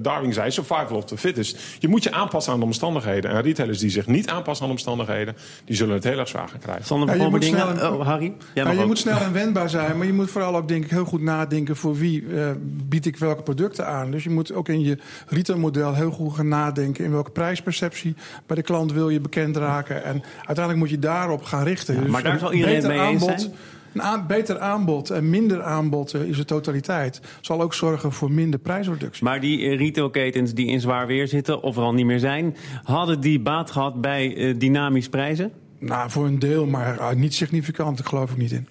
Darwin 0.01 0.33
zei, 0.33 0.51
survival 0.51 0.97
of 0.97 1.05
the 1.05 1.17
fittest. 1.17 1.59
Je 1.79 1.87
moet 1.87 2.03
je 2.03 2.11
aanpassen 2.11 2.53
aan 2.53 2.59
de 2.59 2.65
omstandigheden. 2.65 3.31
En 3.31 3.41
retailers 3.41 3.79
die 3.79 3.89
zich 3.89 4.07
niet 4.07 4.29
aanpassen 4.29 4.65
aan 4.65 4.71
de 4.71 4.77
omstandigheden, 4.77 5.35
die 5.65 5.75
zullen 5.75 5.93
het 5.93 6.03
heel 6.03 6.19
erg 6.19 6.27
zwaar 6.27 6.47
gaan 6.47 6.59
krijgen. 6.59 6.85
Sander, 6.85 7.15
ja, 7.15 7.23
je 7.23 7.29
moet 7.29 7.41
dingen... 7.41 7.77
snel, 7.77 7.93
oh, 7.93 8.05
Harry? 8.05 8.33
Ja, 8.53 8.71
je 8.71 8.85
moet 8.85 8.97
snel 8.97 9.17
en 9.17 9.33
wendbaar 9.33 9.69
zijn, 9.69 9.97
maar 9.97 10.05
je 10.05 10.13
moet 10.13 10.31
vooral 10.31 10.55
ook 10.55 10.67
denk 10.67 10.83
ik 10.83 10.89
heel 10.89 11.05
goed 11.05 11.21
nadenken 11.21 11.75
voor 11.75 11.95
wie 11.95 12.21
uh, 12.21 12.49
bied 12.61 13.05
ik 13.05 13.17
welke 13.17 13.43
producten 13.43 13.87
aan. 13.87 14.11
Dus 14.11 14.23
je 14.23 14.29
moet 14.29 14.53
ook 14.53 14.67
in 14.69 14.81
je 14.81 14.97
retailmodel 15.27 15.93
heel 15.93 16.11
goed 16.11 16.35
gaan 16.35 16.47
nadenken 16.47 17.05
in 17.05 17.11
welke 17.11 17.31
prijsperceptie 17.31 18.15
bij 18.45 18.55
de 18.55 18.61
klant 18.61 18.91
wil 18.91 19.09
je 19.09 19.19
bekend 19.19 19.57
raken. 19.57 20.03
En 20.03 20.23
uiteindelijk 20.35 20.77
moet 20.77 20.89
je 20.89 20.99
daarop 21.19 21.43
gaan 21.43 21.63
richten. 21.63 21.95
Ja, 21.95 22.01
dus 22.01 22.09
maar 22.09 22.23
daar 22.23 22.39
zal 22.39 22.53
iedereen 22.53 22.87
mee 22.87 22.99
aanbod, 22.99 23.29
eens 23.29 23.41
zijn? 23.41 23.53
Een 23.93 24.01
aan, 24.01 24.27
beter 24.27 24.59
aanbod 24.59 25.09
en 25.09 25.29
minder 25.29 25.63
aanbod 25.63 26.13
uh, 26.13 26.21
is 26.21 26.37
de 26.37 26.45
totaliteit. 26.45 27.21
Zal 27.41 27.61
ook 27.61 27.73
zorgen 27.73 28.11
voor 28.11 28.31
minder 28.31 28.59
prijsreductie. 28.59 29.23
Maar 29.23 29.39
die 29.39 29.59
uh, 29.59 29.77
retailketens 29.77 30.53
die 30.53 30.67
in 30.67 30.81
zwaar 30.81 31.07
weer 31.07 31.27
zitten, 31.27 31.61
of 31.61 31.77
er 31.77 31.83
al 31.83 31.93
niet 31.93 32.05
meer 32.05 32.19
zijn, 32.19 32.55
hadden 32.83 33.19
die 33.19 33.39
baat 33.39 33.71
gehad 33.71 34.01
bij 34.01 34.35
uh, 34.35 34.59
dynamisch 34.59 35.09
prijzen? 35.09 35.51
Nou, 35.79 36.09
voor 36.09 36.25
een 36.25 36.39
deel, 36.39 36.65
maar 36.65 37.15
niet 37.15 37.33
significant. 37.33 37.97
Daar 37.97 38.07
geloof 38.07 38.31
ik 38.31 38.37
niet 38.37 38.51
in. 38.51 38.67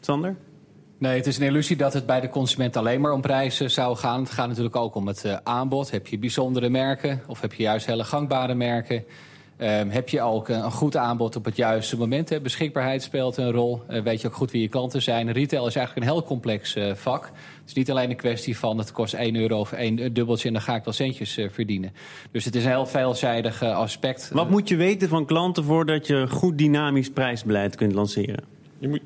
Sander? 0.00 0.36
Nee, 0.98 1.16
het 1.16 1.26
is 1.26 1.38
een 1.38 1.46
illusie 1.46 1.76
dat 1.76 1.92
het 1.92 2.06
bij 2.06 2.20
de 2.20 2.28
consument 2.28 2.76
alleen 2.76 3.00
maar 3.00 3.12
om 3.12 3.20
prijzen 3.20 3.70
zou 3.70 3.96
gaan. 3.96 4.20
Het 4.20 4.30
gaat 4.30 4.48
natuurlijk 4.48 4.76
ook 4.76 4.94
om 4.94 5.06
het 5.06 5.40
aanbod. 5.44 5.90
Heb 5.90 6.06
je 6.06 6.18
bijzondere 6.18 6.68
merken 6.68 7.20
of 7.26 7.40
heb 7.40 7.52
je 7.52 7.62
juist 7.62 7.86
hele 7.86 8.04
gangbare 8.04 8.54
merken? 8.54 9.04
Um, 9.62 9.90
heb 9.90 10.08
je 10.08 10.20
ook 10.20 10.48
een, 10.48 10.64
een 10.64 10.72
goed 10.72 10.96
aanbod 10.96 11.36
op 11.36 11.44
het 11.44 11.56
juiste 11.56 11.98
moment? 11.98 12.28
Hè? 12.28 12.40
Beschikbaarheid 12.40 13.02
speelt 13.02 13.36
een 13.36 13.50
rol. 13.50 13.82
Uh, 13.90 14.02
weet 14.02 14.20
je 14.20 14.26
ook 14.26 14.34
goed 14.34 14.50
wie 14.50 14.62
je 14.62 14.68
klanten 14.68 15.02
zijn? 15.02 15.32
Retail 15.32 15.66
is 15.66 15.76
eigenlijk 15.76 16.06
een 16.06 16.12
heel 16.12 16.22
complex 16.22 16.76
uh, 16.76 16.94
vak. 16.94 17.24
Het 17.24 17.32
is 17.66 17.72
niet 17.72 17.90
alleen 17.90 18.10
een 18.10 18.16
kwestie 18.16 18.58
van 18.58 18.78
het 18.78 18.92
kost 18.92 19.14
1 19.14 19.36
euro 19.36 19.58
of 19.58 19.72
één 19.72 20.14
dubbeltje 20.14 20.48
en 20.48 20.54
dan 20.54 20.62
ga 20.62 20.74
ik 20.74 20.84
wel 20.84 20.94
centjes 20.94 21.38
uh, 21.38 21.48
verdienen. 21.50 21.92
Dus 22.30 22.44
het 22.44 22.54
is 22.54 22.64
een 22.64 22.70
heel 22.70 22.86
veelzijdig 22.86 23.62
aspect. 23.62 24.30
Wat 24.32 24.50
moet 24.50 24.68
je 24.68 24.76
weten 24.76 25.08
van 25.08 25.26
klanten 25.26 25.64
voordat 25.64 26.06
je 26.06 26.28
goed 26.28 26.58
dynamisch 26.58 27.10
prijsbeleid 27.10 27.76
kunt 27.76 27.92
lanceren? 27.92 28.44
Je 28.78 28.88
moet, 28.88 29.00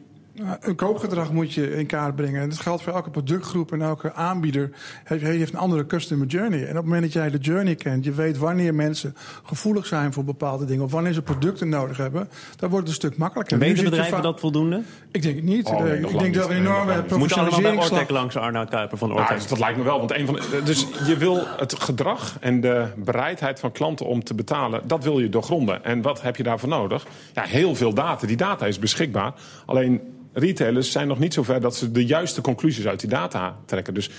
een 0.61 0.75
koopgedrag 0.75 1.33
moet 1.33 1.53
je 1.53 1.77
in 1.77 1.87
kaart 1.87 2.17
brengen. 2.17 2.43
En 2.43 2.49
dat 2.49 2.59
geldt 2.59 2.83
voor 2.83 2.93
elke 2.93 3.11
productgroep 3.11 3.73
en 3.73 3.83
elke 3.83 4.13
aanbieder. 4.13 4.71
Hij 5.05 5.19
heeft 5.19 5.53
een 5.53 5.59
andere 5.59 5.87
customer 5.87 6.27
journey. 6.27 6.63
En 6.63 6.71
op 6.71 6.75
het 6.77 6.85
moment 6.85 7.03
dat 7.03 7.13
jij 7.13 7.31
de 7.31 7.39
journey 7.39 7.75
kent, 7.75 8.05
je 8.05 8.13
weet 8.13 8.39
wanneer 8.39 8.75
mensen 8.75 9.17
gevoelig 9.45 9.87
zijn 9.87 10.13
voor 10.13 10.25
bepaalde 10.25 10.65
dingen. 10.65 10.85
Of 10.85 10.93
wanneer 10.93 11.13
ze 11.13 11.23
producten 11.23 11.69
nodig 11.69 11.97
hebben, 11.97 12.29
dan 12.57 12.71
wordt 12.71 12.89
het 12.89 12.97
een 12.97 13.09
stuk 13.09 13.19
makkelijker. 13.19 13.59
Weten 13.59 13.85
bedrijven 13.85 14.23
dat 14.23 14.41
voldoende? 14.41 14.83
Ik 15.11 15.23
denk 15.23 15.37
het 15.37 15.45
niet. 15.45 15.67
Oh, 15.67 15.83
nee, 15.83 16.01
ik 16.01 16.19
denk 16.19 16.35
dat 16.35 16.45
er 16.45 16.51
een 16.51 16.57
enorme 16.57 17.05
nee, 17.09 17.19
Moet 17.19 17.33
allemaal 17.33 17.61
bij 17.61 18.07
langs 18.09 18.37
Arnoud 18.37 18.69
Kuiper 18.69 18.99
van 18.99 19.13
Ortec? 19.13 19.37
Nou, 19.37 19.49
dat 19.49 19.59
lijkt 19.59 19.79
me 19.79 19.85
wel. 19.85 19.99
Want 19.99 20.15
een 20.15 20.27
van 20.27 20.35
de, 20.35 20.61
dus 20.65 20.87
je 21.07 21.17
wil 21.17 21.43
het 21.57 21.83
gedrag 21.83 22.37
en 22.41 22.61
de 22.61 22.87
bereidheid 22.97 23.61
van 23.61 23.73
klanten 23.73 24.07
om 24.07 24.25
te 24.25 24.35
betalen, 24.35 24.81
dat 24.85 25.05
wil 25.05 25.19
je 25.19 25.29
doorgronden. 25.29 25.85
En 25.85 26.03
wat 26.03 26.23
heb 26.23 26.37
je 26.37 26.43
daarvoor 26.43 26.69
nodig? 26.69 27.07
Ja, 27.33 27.43
heel 27.43 27.75
veel 27.75 27.95
data. 27.95 28.27
Die 28.27 28.37
data 28.37 28.67
is 28.67 28.79
beschikbaar. 28.79 29.33
Alleen 29.67 30.01
retailers 30.39 30.93
zijn 30.93 31.09
nog 31.09 31.19
niet 31.19 31.35
zover 31.35 31.61
dat 31.61 31.77
ze 31.77 31.91
de 31.91 32.07
juiste 32.07 32.41
conclusies 32.41 32.87
uit 32.87 33.01
die 33.01 33.09
data 33.09 33.57
trekken. 33.67 33.95
Dus 33.95 34.11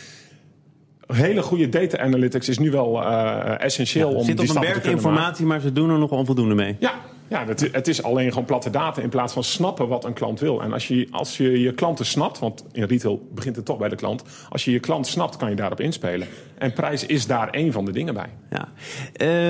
hele 1.08 1.42
goede 1.42 1.70
data 1.70 1.98
analytics 1.98 2.50
is 2.50 2.58
nu 2.58 2.72
wel 2.72 3.02
uh, 3.02 3.62
essentieel 3.62 4.10
ja, 4.10 4.16
om 4.16 4.26
zit 4.26 4.26
die 4.26 4.36
op 4.36 4.42
een 4.42 4.48
stappen 4.48 4.68
te 4.68 4.74
berg 4.74 4.82
kunnen 4.82 5.04
informatie, 5.04 5.46
maar 5.46 5.60
ze 5.60 5.74
doen 5.74 5.90
er 5.90 5.98
nog 5.98 6.12
onvoldoende 6.12 6.56
mee. 6.56 6.76
Ja, 6.80 6.94
ja 7.30 7.46
het, 7.46 7.70
het, 7.72 7.88
is 7.88 8.04
alleen 8.04 8.30
gewoon 8.30 8.46
platte 8.46 8.70
data 8.70 9.02
in 9.02 9.10
plaats 9.10 9.34
van 9.34 9.44
snappen 9.44 9.88
wat 9.88 10.06
een 10.06 10.14
klant 10.14 10.40
wil. 10.40 10.62
En 10.62 10.74
als 10.74 10.88
je, 10.88 11.08
als 11.12 11.38
je 11.38 11.60
je 11.60 11.74
klanten 11.74 12.06
snapt, 12.06 12.40
want 12.40 12.66
in 12.72 12.84
retail 12.84 13.28
begint 13.34 13.56
het 13.56 13.66
toch 13.66 13.78
bij 13.78 13.90
de 13.90 13.96
klant. 13.96 14.24
Als 14.50 14.66
je 14.66 14.72
je 14.72 14.80
klant 14.80 15.08
snapt, 15.08 15.36
kan 15.36 15.50
je 15.50 15.56
daarop 15.56 15.80
inspelen. 15.80 16.28
En 16.58 16.74
prijs 16.74 17.06
is 17.06 17.28
daar 17.28 17.50
één 17.50 17.72
van 17.72 17.86
de 17.86 17.92
dingen 17.92 18.14
bij. 18.14 18.30
Ja. 18.50 18.68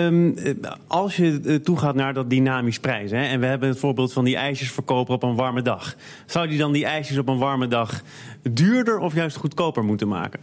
Um, 0.06 0.36
als 0.88 1.16
je 1.16 1.62
toegaat 1.64 1.96
naar 1.96 2.14
dat 2.14 2.30
dynamisch 2.30 2.80
prijzen, 2.80 3.18
hè, 3.18 3.26
en 3.26 3.40
we 3.40 3.46
hebben 3.46 3.70
het 3.70 3.80
voorbeeld 3.80 4.14
van 4.14 4.26
die 4.26 4.36
ijsjesverkoper 4.36 5.14
op 5.14 5.24
een 5.24 5.36
warme 5.36 5.62
dag. 5.62 5.96
Zou 6.26 6.48
die 6.48 6.58
dan 6.58 6.72
die 6.72 6.86
ijsjes 6.86 7.18
op 7.18 7.28
een 7.28 7.38
warme 7.38 7.68
dag 7.68 8.02
duurder 8.52 9.00
of 9.00 9.14
juist 9.14 9.38
goedkoper 9.38 9.84
moeten 9.84 10.08
maken? 10.08 10.40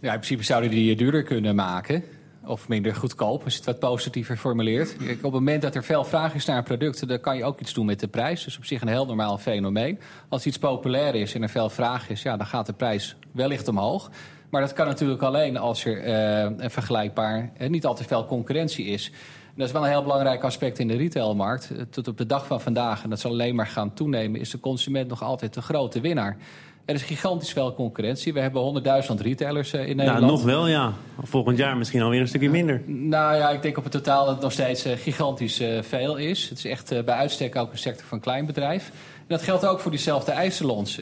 Ja, 0.00 0.12
in 0.12 0.18
principe 0.18 0.42
zouden 0.42 0.70
die 0.70 0.96
duurder 0.96 1.22
kunnen 1.22 1.54
maken. 1.54 2.04
Of 2.46 2.68
minder 2.68 2.94
goedkoop, 2.94 3.44
als 3.44 3.52
je 3.52 3.58
het 3.58 3.68
wat 3.68 3.78
positiever 3.78 4.36
formuleert. 4.36 4.96
Kijk, 4.96 5.16
op 5.16 5.22
het 5.22 5.32
moment 5.32 5.62
dat 5.62 5.74
er 5.74 5.84
veel 5.84 6.04
vraag 6.04 6.34
is 6.34 6.44
naar 6.44 6.56
een 6.56 6.64
product, 6.64 7.08
dan 7.08 7.20
kan 7.20 7.36
je 7.36 7.44
ook 7.44 7.60
iets 7.60 7.74
doen 7.74 7.86
met 7.86 8.00
de 8.00 8.08
prijs. 8.08 8.44
Dus 8.44 8.56
op 8.56 8.64
zich 8.64 8.80
een 8.80 8.88
heel 8.88 9.06
normaal 9.06 9.38
fenomeen. 9.38 9.98
Als 10.28 10.46
iets 10.46 10.58
populair 10.58 11.14
is 11.14 11.34
en 11.34 11.42
er 11.42 11.48
veel 11.48 11.70
vraag 11.70 12.08
is, 12.08 12.22
ja, 12.22 12.36
dan 12.36 12.46
gaat 12.46 12.66
de 12.66 12.72
prijs 12.72 13.16
wellicht 13.32 13.68
omhoog. 13.68 14.10
Maar 14.50 14.60
dat 14.60 14.72
kan 14.72 14.86
natuurlijk 14.86 15.22
alleen 15.22 15.56
als 15.56 15.84
er 15.84 16.08
een 16.08 16.70
vergelijkbaar 16.70 17.52
uh, 17.58 17.68
niet 17.68 17.86
al 17.86 17.94
te 17.94 18.04
veel 18.04 18.26
concurrentie 18.26 18.86
is. 18.86 19.10
En 19.46 19.60
dat 19.60 19.66
is 19.66 19.72
wel 19.72 19.84
een 19.84 19.90
heel 19.90 20.02
belangrijk 20.02 20.42
aspect 20.42 20.78
in 20.78 20.88
de 20.88 20.96
retailmarkt. 20.96 21.70
Tot 21.90 22.08
op 22.08 22.18
de 22.18 22.26
dag 22.26 22.46
van 22.46 22.60
vandaag, 22.60 23.02
en 23.02 23.10
dat 23.10 23.20
zal 23.20 23.30
alleen 23.30 23.54
maar 23.54 23.66
gaan 23.66 23.94
toenemen, 23.94 24.40
is 24.40 24.50
de 24.50 24.60
consument 24.60 25.08
nog 25.08 25.22
altijd 25.22 25.54
de 25.54 25.62
grote 25.62 26.00
winnaar. 26.00 26.36
Er 26.84 26.94
is 26.94 27.02
gigantisch 27.02 27.52
veel 27.52 27.74
concurrentie. 27.74 28.32
We 28.32 28.40
hebben 28.40 28.82
100.000 29.08 29.14
retailers 29.20 29.74
uh, 29.74 29.80
in 29.80 29.96
Nederland. 29.96 30.20
Nou, 30.20 30.32
nog 30.32 30.44
wel, 30.44 30.68
ja. 30.68 30.92
Volgend 31.22 31.58
jaar 31.58 31.76
misschien 31.76 32.02
alweer 32.02 32.20
een 32.20 32.28
stukje 32.28 32.50
minder. 32.50 32.82
Nou 32.86 33.36
ja, 33.36 33.50
ik 33.50 33.62
denk 33.62 33.76
op 33.76 33.82
het 33.82 33.92
totaal 33.92 34.24
dat 34.24 34.34
het 34.34 34.42
nog 34.42 34.52
steeds 34.52 34.86
uh, 34.86 34.92
gigantisch 34.92 35.60
uh, 35.60 35.82
veel 35.82 36.16
is. 36.16 36.48
Het 36.48 36.58
is 36.58 36.64
echt 36.64 36.88
bij 36.88 37.14
uitstek 37.14 37.56
ook 37.56 37.72
een 37.72 37.78
sector 37.78 38.06
van 38.06 38.20
kleinbedrijf. 38.20 38.88
En 39.16 39.24
dat 39.28 39.42
geldt 39.42 39.66
ook 39.66 39.80
voor 39.80 39.90
diezelfde 39.90 40.32
ijssalons. 40.32 41.00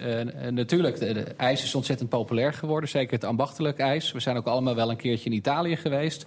natuurlijk, 0.51 0.99
de, 0.99 1.13
de 1.13 1.25
ijs 1.37 1.63
is 1.63 1.75
ontzettend 1.75 2.09
populair 2.09 2.53
geworden. 2.53 2.89
Zeker 2.89 3.13
het 3.13 3.25
ambachtelijk 3.25 3.79
ijs. 3.79 4.13
We 4.13 4.21
zijn 4.21 4.37
ook 4.37 4.47
allemaal 4.47 4.75
wel 4.75 4.91
een 4.91 4.97
keertje 4.97 5.31
in 5.31 5.37
Italië 5.37 5.77
geweest. 5.77 6.27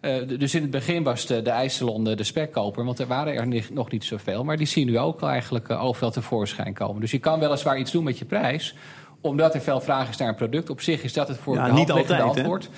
Uh, 0.00 0.38
dus 0.38 0.54
in 0.54 0.62
het 0.62 0.70
begin 0.70 1.02
was 1.02 1.26
de, 1.26 1.42
de 1.42 2.14
de, 2.16 2.24
spekkoper, 2.24 2.84
want 2.84 2.98
er 2.98 3.06
waren 3.06 3.34
er 3.34 3.46
niet, 3.46 3.70
nog 3.70 3.90
niet 3.90 4.04
zoveel. 4.04 4.44
Maar 4.44 4.56
die 4.56 4.66
zien 4.66 4.86
nu 4.86 4.98
ook 4.98 5.22
eigenlijk 5.22 5.68
uh, 5.68 5.84
overal 5.84 6.10
tevoorschijn 6.10 6.74
komen. 6.74 7.00
Dus 7.00 7.10
je 7.10 7.18
kan 7.18 7.40
weliswaar 7.40 7.78
iets 7.78 7.90
doen 7.90 8.04
met 8.04 8.18
je 8.18 8.24
prijs, 8.24 8.74
omdat 9.20 9.54
er 9.54 9.60
veel 9.60 9.80
vraag 9.80 10.08
is 10.08 10.16
naar 10.16 10.28
een 10.28 10.34
product. 10.34 10.70
Op 10.70 10.80
zich 10.80 11.02
is 11.02 11.12
dat 11.12 11.28
het 11.28 11.38
voor 11.38 11.54
ja, 11.54 11.66
de 11.66 11.72
niet 11.72 11.90
altijd, 11.90 12.20
altijd, 12.20 12.36
antwoord. 12.36 12.68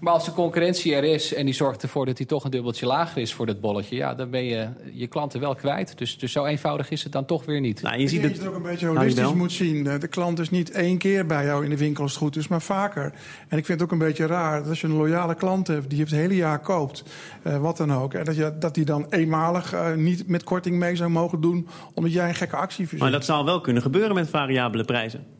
Maar 0.00 0.12
als 0.12 0.24
de 0.24 0.32
concurrentie 0.32 0.94
er 0.94 1.04
is 1.04 1.34
en 1.34 1.44
die 1.44 1.54
zorgt 1.54 1.82
ervoor 1.82 2.06
dat 2.06 2.18
hij 2.18 2.26
toch 2.26 2.44
een 2.44 2.50
dubbeltje 2.50 2.86
lager 2.86 3.22
is 3.22 3.34
voor 3.34 3.46
dat 3.46 3.60
bolletje, 3.60 3.96
ja, 3.96 4.14
dan 4.14 4.30
ben 4.30 4.44
je 4.44 4.68
je 4.92 5.06
klanten 5.06 5.40
wel 5.40 5.54
kwijt. 5.54 5.98
Dus, 5.98 6.18
dus 6.18 6.32
zo 6.32 6.44
eenvoudig 6.44 6.90
is 6.90 7.02
het 7.02 7.12
dan 7.12 7.24
toch 7.24 7.44
weer 7.44 7.60
niet. 7.60 7.82
Nou, 7.82 7.96
je 7.96 8.02
Ik 8.02 8.08
ziet 8.08 8.20
denk 8.20 8.32
het. 8.34 8.42
dat 8.42 8.52
je 8.52 8.56
het 8.56 8.58
ook 8.58 8.64
een 8.64 8.70
beetje 8.70 8.86
Nou, 8.86 8.98
holistisch 8.98 9.32
moet 9.32 9.52
zien. 9.52 9.86
Eh, 9.86 10.00
De 10.00 10.08
klant 10.08 10.38
is 10.38 10.50
niet 10.50 10.70
één 10.70 10.98
keer 10.98 11.26
bij 11.26 11.44
jou 11.44 11.64
in 11.64 11.70
de 11.70 11.76
winkel 11.76 12.02
als 12.02 12.12
het 12.12 12.22
goed 12.22 12.36
is, 12.36 12.48
maar 12.48 12.62
vaker. 12.62 13.04
En 13.48 13.58
ik 13.58 13.66
vind 13.66 13.80
het 13.80 13.82
ook 13.82 13.92
een 13.92 14.06
beetje 14.06 14.26
raar 14.26 14.58
dat 14.58 14.68
als 14.68 14.80
je 14.80 14.86
een 14.86 14.92
loyale 14.96 15.34
klant 15.34 15.66
hebt 15.66 15.90
die 15.90 16.00
het 16.00 16.10
hele 16.10 16.36
jaar 16.36 16.60
koopt, 16.60 17.02
eh, 17.42 17.58
wat 17.58 17.76
dan 17.76 17.92
ook, 17.92 18.14
en 18.14 18.24
dat, 18.24 18.36
je, 18.36 18.52
dat 18.58 18.74
die 18.74 18.84
dan 18.84 19.06
eenmalig 19.10 19.72
eh, 19.72 19.94
niet 19.94 20.28
met 20.28 20.44
korting 20.44 20.76
mee 20.78 20.96
zou 20.96 21.10
mogen 21.10 21.40
doen, 21.40 21.68
omdat 21.94 22.12
jij 22.12 22.28
een 22.28 22.34
gekke 22.34 22.56
actie 22.56 22.88
verzint. 22.88 23.00
Maar 23.02 23.10
dat 23.10 23.24
zou 23.24 23.44
wel 23.44 23.60
kunnen 23.60 23.82
gebeuren 23.82 24.14
met 24.14 24.28
variabele 24.28 24.84
prijzen. 24.84 25.35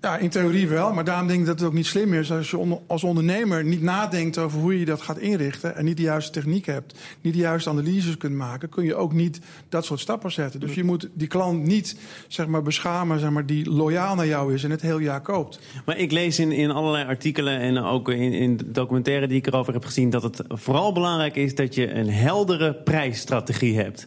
Ja, 0.00 0.16
in 0.16 0.28
theorie 0.28 0.68
wel, 0.68 0.92
maar 0.92 1.04
daarom 1.04 1.26
denk 1.26 1.40
ik 1.40 1.46
dat 1.46 1.58
het 1.58 1.68
ook 1.68 1.74
niet 1.74 1.86
slim 1.86 2.14
is 2.14 2.32
als 2.32 2.50
je 2.50 2.78
als 2.86 3.04
ondernemer 3.04 3.64
niet 3.64 3.82
nadenkt 3.82 4.38
over 4.38 4.60
hoe 4.60 4.78
je 4.78 4.84
dat 4.84 5.02
gaat 5.02 5.18
inrichten 5.18 5.76
en 5.76 5.84
niet 5.84 5.96
de 5.96 6.02
juiste 6.02 6.32
techniek 6.32 6.66
hebt, 6.66 6.98
niet 7.20 7.32
de 7.32 7.38
juiste 7.38 7.70
analyses 7.70 8.16
kunt 8.16 8.34
maken, 8.34 8.68
kun 8.68 8.84
je 8.84 8.94
ook 8.94 9.12
niet 9.12 9.40
dat 9.68 9.84
soort 9.84 10.00
stappen 10.00 10.32
zetten. 10.32 10.60
Dus 10.60 10.74
je 10.74 10.84
moet 10.84 11.08
die 11.12 11.28
klant 11.28 11.62
niet 11.62 11.96
zeg 12.28 12.46
maar, 12.46 12.62
beschamen 12.62 13.20
zeg 13.20 13.30
maar, 13.30 13.46
die 13.46 13.70
loyaal 13.70 14.14
naar 14.14 14.26
jou 14.26 14.54
is 14.54 14.64
en 14.64 14.70
het 14.70 14.80
heel 14.80 14.98
jaar 14.98 15.20
koopt. 15.20 15.60
Maar 15.84 15.98
ik 15.98 16.12
lees 16.12 16.38
in, 16.38 16.52
in 16.52 16.70
allerlei 16.70 17.04
artikelen 17.04 17.60
en 17.60 17.78
ook 17.78 18.08
in, 18.08 18.32
in 18.32 18.60
documentaire 18.66 19.26
die 19.26 19.36
ik 19.36 19.46
erover 19.46 19.72
heb 19.72 19.84
gezien... 19.84 20.10
dat 20.10 20.22
het 20.22 20.42
vooral 20.48 20.92
belangrijk 20.92 21.36
is 21.36 21.54
dat 21.54 21.74
je 21.74 21.92
een 21.92 22.10
heldere 22.10 22.74
prijsstrategie 22.74 23.76
hebt. 23.76 24.06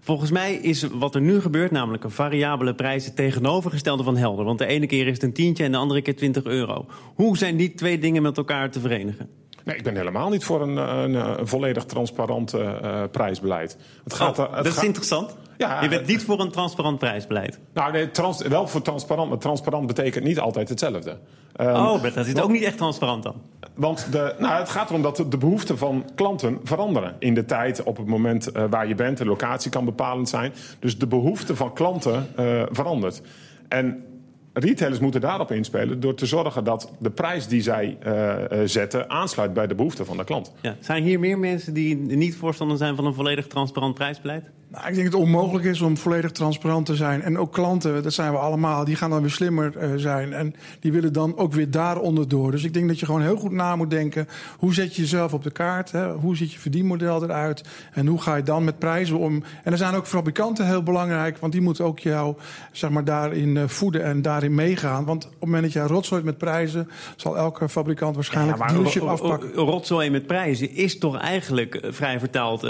Volgens 0.00 0.30
mij 0.30 0.54
is 0.54 0.86
wat 0.92 1.14
er 1.14 1.20
nu 1.20 1.40
gebeurt, 1.40 1.70
namelijk 1.70 2.04
een 2.04 2.10
variabele 2.10 2.74
prijs... 2.74 3.04
het 3.04 3.16
tegenovergestelde 3.16 4.02
van 4.02 4.16
helder. 4.16 4.44
Want 4.44 4.58
de 4.58 4.66
ene 4.66 4.86
keer 4.86 5.06
is 5.06 5.18
een 5.22 5.32
tientje 5.32 5.64
en 5.64 5.72
de 5.72 5.78
andere 5.78 6.02
keer 6.02 6.16
20 6.16 6.44
euro. 6.44 6.86
Hoe 7.14 7.36
zijn 7.36 7.56
die 7.56 7.74
twee 7.74 7.98
dingen 7.98 8.22
met 8.22 8.36
elkaar 8.36 8.70
te 8.70 8.80
verenigen? 8.80 9.28
Nee, 9.64 9.76
ik 9.76 9.82
ben 9.82 9.96
helemaal 9.96 10.28
niet 10.28 10.44
voor 10.44 10.62
een, 10.62 10.76
een, 10.76 11.14
een 11.14 11.48
volledig 11.48 11.84
transparant 11.84 12.54
eh, 12.54 13.02
eh, 13.02 13.10
prijsbeleid. 13.10 13.76
Het 14.04 14.14
gaat, 14.14 14.38
Oh, 14.38 14.54
het 14.54 14.64
dat 14.64 14.76
is 14.76 14.84
interessant. 14.84 15.36
Ja, 15.60 15.82
je 15.82 15.88
bent 15.88 16.00
eh, 16.00 16.06
niet 16.06 16.24
voor 16.24 16.40
een 16.40 16.50
transparant 16.50 16.98
prijsbeleid. 16.98 17.58
Nou, 17.74 17.92
nee, 17.92 18.10
trans, 18.10 18.42
wel 18.42 18.68
voor 18.68 18.82
transparant, 18.82 19.28
maar 19.28 19.38
transparant 19.38 19.86
betekent 19.86 20.24
niet 20.24 20.38
altijd 20.38 20.68
hetzelfde. 20.68 21.18
Ehm, 21.56 21.74
oh, 21.74 22.02
dat 22.02 22.26
is 22.26 22.40
ook 22.40 22.50
niet 22.50 22.62
echt 22.62 22.76
transparant 22.76 23.22
dan. 23.22 23.34
Want 23.74 24.12
de, 24.12 24.34
nou, 24.38 24.58
het 24.58 24.68
gaat 24.68 24.88
erom 24.88 25.02
dat 25.02 25.16
de, 25.16 25.38
behoeften 25.38 25.78
van 25.78 26.04
klanten 26.14 26.60
veranderen. 26.64 27.16
In 27.18 27.34
de 27.34 27.44
tijd, 27.44 27.82
op 27.82 27.96
het 27.96 28.06
moment 28.06 28.52
eh, 28.52 28.64
waar 28.70 28.88
je 28.88 28.94
bent. 28.94 29.18
De 29.18 29.24
locatie 29.24 29.70
kan 29.70 29.84
bepalend 29.84 30.28
zijn. 30.28 30.52
Dus 30.78 30.98
de 30.98 31.06
behoefte 31.06 31.56
van 31.56 31.72
klanten 31.72 32.28
eh, 32.36 32.62
verandert. 32.70 33.22
En 33.68 34.04
retailers 34.52 35.00
moeten 35.00 35.20
daarop 35.20 35.50
inspelen... 35.52 36.00
door 36.00 36.14
te 36.14 36.26
zorgen 36.26 36.64
dat 36.64 36.92
de 36.98 37.10
prijs 37.10 37.46
die 37.46 37.62
zij 37.62 37.96
eh, 38.00 38.44
eh, 38.44 38.68
zetten... 38.68 39.10
aansluit 39.10 39.52
bij 39.52 39.66
de 39.66 39.74
behoeften 39.74 40.06
van 40.06 40.16
de 40.16 40.24
klant. 40.24 40.52
Ja. 40.60 40.76
Zijn 40.80 41.02
hier 41.02 41.20
meer 41.20 41.38
mensen 41.38 41.74
die 41.74 41.96
niet 41.96 42.36
voorstander 42.36 42.76
zijn 42.76 42.96
van 42.96 43.06
een 43.06 43.14
volledig 43.14 43.46
transparant 43.46 43.94
prijsbeleid? 43.94 44.50
Nou, 44.72 44.88
ik 44.88 44.94
denk 44.94 45.10
dat 45.10 45.20
het 45.20 45.28
onmogelijk 45.28 45.64
is 45.64 45.80
om 45.80 45.96
volledig 45.96 46.30
transparant 46.30 46.86
te 46.86 46.96
zijn. 46.96 47.22
En 47.22 47.38
ook 47.38 47.52
klanten, 47.52 48.02
dat 48.02 48.12
zijn 48.12 48.32
we 48.32 48.38
allemaal, 48.38 48.84
die 48.84 48.96
gaan 48.96 49.10
dan 49.10 49.20
weer 49.20 49.30
slimmer 49.30 49.76
eh, 49.76 49.90
zijn. 49.96 50.32
En 50.32 50.54
die 50.80 50.92
willen 50.92 51.12
dan 51.12 51.36
ook 51.36 51.52
weer 51.52 51.70
daaronder 51.70 52.28
door. 52.28 52.50
Dus 52.50 52.64
ik 52.64 52.74
denk 52.74 52.88
dat 52.88 53.00
je 53.00 53.06
gewoon 53.06 53.22
heel 53.22 53.36
goed 53.36 53.50
na 53.50 53.76
moet 53.76 53.90
denken. 53.90 54.28
Hoe 54.58 54.74
zet 54.74 54.96
je 54.96 55.02
jezelf 55.02 55.32
op 55.32 55.42
de 55.42 55.50
kaart? 55.50 55.92
Hè? 55.92 56.12
Hoe 56.12 56.36
ziet 56.36 56.52
je 56.52 56.58
verdienmodel 56.58 57.22
eruit? 57.22 57.64
En 57.92 58.06
hoe 58.06 58.20
ga 58.20 58.36
je 58.36 58.42
dan 58.42 58.64
met 58.64 58.78
prijzen 58.78 59.18
om? 59.18 59.42
En 59.64 59.72
er 59.72 59.78
zijn 59.78 59.94
ook 59.94 60.06
fabrikanten 60.06 60.66
heel 60.66 60.82
belangrijk. 60.82 61.38
Want 61.38 61.52
die 61.52 61.62
moeten 61.62 61.84
ook 61.84 61.98
jou 61.98 62.34
zeg 62.72 62.90
maar, 62.90 63.04
daarin 63.04 63.56
eh, 63.56 63.66
voeden 63.66 64.04
en 64.04 64.22
daarin 64.22 64.54
meegaan. 64.54 65.04
Want 65.04 65.24
op 65.24 65.30
het 65.30 65.40
moment 65.40 65.62
dat 65.62 65.72
jij 65.72 65.86
rotzooit 65.86 66.24
met 66.24 66.38
prijzen... 66.38 66.88
zal 67.16 67.36
elke 67.36 67.68
fabrikant 67.68 68.14
waarschijnlijk 68.14 68.58
Ja, 68.58 68.66
dealership 68.66 69.02
afpakken. 69.02 69.52
Rotzooi 69.52 70.10
met 70.10 70.26
prijzen 70.26 70.74
is 70.74 70.98
toch 70.98 71.18
eigenlijk 71.18 71.74
eh, 71.74 71.92
vrij 71.92 72.18
vertaald... 72.18 72.66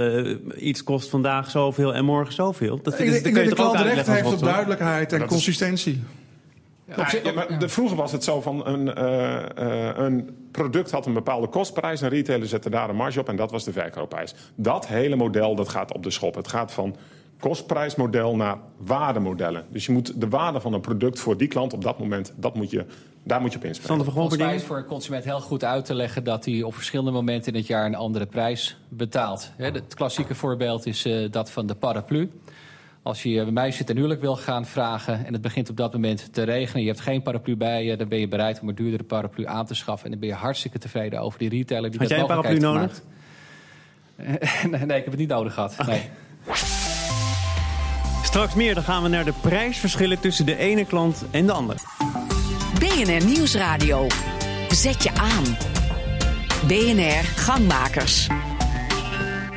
iets 0.57 0.85
kost 0.85 1.11
vandaag 1.11 1.50
zoveel 1.50 1.88
en 1.94 2.04
morgen 2.04 2.32
zoveel. 2.35 2.68
Dat, 2.68 2.78
Ik, 2.78 2.85
dat 2.85 2.99
denk- 2.99 3.11
ik 3.11 3.23
kun 3.23 3.30
je 3.30 3.35
denk 3.35 3.49
dat 3.49 3.56
de 3.56 3.62
toch 3.62 3.66
ook 3.66 3.73
klant 3.82 3.94
recht 3.94 4.06
heeft 4.06 4.32
op 4.32 4.38
duidelijkheid 4.42 5.12
en 5.12 5.20
is- 5.23 5.26
consistentie. 5.28 6.02
Ja, 6.97 7.09
ja, 7.23 7.32
maar 7.32 7.59
de, 7.59 7.68
vroeger 7.68 7.97
was 7.97 8.12
het 8.12 8.25
zo 8.25 8.40
van 8.40 8.66
een, 8.66 8.94
eh, 8.94 9.37
eh, 9.88 9.97
een 9.97 10.30
product 10.50 10.90
had 10.90 11.06
een 11.06 11.12
bepaalde 11.12 11.47
kostprijs. 11.47 12.00
Een 12.00 12.09
retailer 12.09 12.49
zette 12.49 12.70
daar 12.70 12.88
een 12.88 12.97
marge 12.97 13.20
op 13.20 13.28
en 13.28 13.37
dat 13.37 13.50
was 13.50 13.64
de 13.64 13.73
verkoopprijs. 13.73 14.35
Dat 14.54 14.87
hele 14.87 15.16
model 15.16 15.54
dat 15.54 15.68
gaat 15.68 15.92
op 15.94 16.02
de 16.02 16.11
schop. 16.11 16.35
Het 16.35 16.49
gaat 16.49 16.73
van 16.73 16.97
kostprijsmodel 17.40 18.37
naar 18.37 18.56
waardemodellen. 18.76 19.64
Dus 19.70 19.87
je 19.87 19.92
moet 19.92 20.20
de 20.20 20.28
waarde 20.28 20.61
van 20.61 20.73
een 20.73 20.80
product 20.80 21.18
voor 21.20 21.37
die 21.37 21.49
klant 21.49 21.73
op 21.73 21.82
dat 21.82 21.99
moment, 21.99 22.32
dat 22.37 22.54
moet 22.54 22.70
je, 22.70 22.85
daar 23.23 23.40
moet 23.40 23.52
je 23.52 23.59
op 23.59 23.64
inspelen. 23.64 24.04
Volgens 24.04 24.37
mij 24.37 24.54
is 24.54 24.62
voor 24.62 24.76
een 24.76 24.87
consument 24.87 25.25
heel 25.25 25.40
goed 25.40 25.64
uit 25.64 25.85
te 25.85 25.94
leggen 25.94 26.25
dat 26.25 26.44
hij 26.44 26.62
op 26.62 26.75
verschillende 26.75 27.11
momenten 27.11 27.52
in 27.52 27.59
het 27.59 27.66
jaar 27.66 27.87
een 27.87 27.94
andere 27.94 28.26
prijs 28.26 28.76
betaalt. 28.88 29.50
Hè, 29.56 29.70
Het 29.70 29.94
klassieke 29.94 30.35
voorbeeld 30.35 30.87
is 30.87 31.04
eh, 31.04 31.30
dat 31.30 31.50
van 31.50 31.66
de 31.66 31.75
paraplu. 31.75 32.30
Als 33.02 33.23
je 33.23 33.40
een 33.40 33.52
meisje 33.52 33.85
ten 33.85 33.97
huwelijk 33.97 34.20
wil 34.20 34.37
gaan 34.37 34.66
vragen 34.66 35.26
en 35.26 35.32
het 35.32 35.42
begint 35.42 35.70
op 35.70 35.76
dat 35.76 35.92
moment 35.92 36.32
te 36.32 36.42
regenen, 36.42 36.82
je 36.82 36.88
hebt 36.88 37.00
geen 37.00 37.23
paraplu 37.23 37.56
bij 37.56 37.85
je, 37.85 37.97
dan 37.97 38.09
ben 38.09 38.18
je 38.18 38.28
bereid 38.28 38.61
om 38.61 38.68
een 38.68 38.75
duurdere 38.75 39.04
paraplu 39.04 39.47
aan 39.47 39.66
te 39.66 39.75
schaffen. 39.75 40.04
En 40.04 40.11
dan 40.11 40.20
ben 40.20 40.28
je 40.28 40.35
hartstikke 40.35 40.78
tevreden 40.78 41.20
over 41.20 41.38
die 41.38 41.49
retailer 41.49 41.90
die 41.90 41.99
Had 41.99 42.09
dat 42.09 42.18
jij 42.18 42.28
een 42.28 42.42
paraplu 42.42 42.59
nee, 44.70 44.87
nee, 44.87 44.99
ik 44.99 45.04
heb 45.04 45.06
het 45.06 45.16
niet 45.16 45.28
nodig 45.28 45.54
gehad. 45.54 45.87
Nee. 45.87 46.11
Straks 48.30 48.54
meer, 48.54 48.75
dan 48.75 48.84
gaan 48.84 49.02
we 49.02 49.08
naar 49.08 49.25
de 49.25 49.32
prijsverschillen 49.40 50.20
tussen 50.20 50.46
de 50.46 50.56
ene 50.56 50.84
klant 50.84 51.25
en 51.30 51.46
de 51.46 51.52
andere. 51.52 51.78
BNR 52.78 53.25
Nieuwsradio. 53.25 54.06
Zet 54.68 55.02
je 55.02 55.10
aan. 55.14 55.44
BNR 56.66 57.25
Gangmakers. 57.25 58.28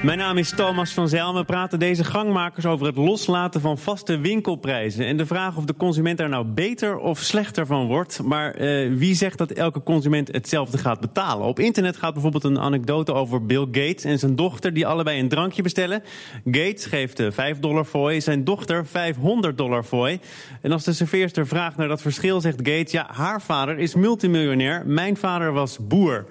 Mijn 0.04 0.18
naam 0.18 0.38
is 0.38 0.50
Thomas 0.50 0.92
van 0.92 1.10
Zijl. 1.10 1.34
We 1.34 1.44
praten 1.44 1.80
deze 1.80 2.04
gangmakers 2.04 2.66
over 2.66 2.86
het 2.86 2.96
loslaten 2.96 3.62
van 3.62 3.78
vaste 3.78 4.18
winkelprijzen. 4.18 5.06
En 5.06 5.18
de 5.18 5.26
vraag 5.26 5.58
of 5.58 5.66
de 5.66 5.76
consument 5.76 6.18
daar 6.18 6.30
nou 6.30 6.46
beter 6.46 6.98
of 6.98 7.20
slechter 7.20 7.66
van 7.66 7.88
wordt. 7.88 8.24
Maar 8.24 8.54
eh, 8.54 8.94
wie 8.94 9.16
zegt 9.16 9.38
dat 9.38 9.52
elke 9.52 9.84
consument 9.84 10.28
hetzelfde 10.32 10.78
gaat 10.78 11.00
betalen? 11.00 11.48
Op 11.48 11.60
internet 11.60 11.98
gaat 11.98 12.14
bijvoorbeeld 12.14 12.44
een 12.44 12.60
anekdote 12.60 13.14
over 13.14 13.46
Bill 13.46 13.66
Gates 13.66 14.04
en 14.04 14.20
zijn 14.20 14.36
dochter... 14.36 14.74
die 14.74 14.88
allebei 14.88 15.20
een 15.20 15.30
drankje 15.30 15.62
bestellen. 15.62 16.04
Gates 16.46 16.86
geeft 16.86 17.20
eh, 17.20 17.32
5 17.32 17.60
dollar 17.60 17.86
fooi, 17.86 18.22
zijn 18.22 18.44
dochter 18.44 18.86
500 18.86 19.58
dollar 19.58 19.84
fooi. 19.84 20.20
En 20.62 20.72
als 20.72 20.84
de 20.84 20.94
serveerster 20.94 21.48
vraagt 21.48 21.78
naar 21.78 21.88
dat 21.88 22.02
verschil, 22.02 22.42
zegt 22.42 22.58
Gates... 22.58 22.92
ja, 22.92 23.10
haar 23.12 23.42
vader 23.42 23.80
is 23.80 23.96
multimiljonair, 23.96 24.84
mijn 24.86 25.18
vader 25.18 25.54
was 25.54 25.78
boer. 25.88 26.26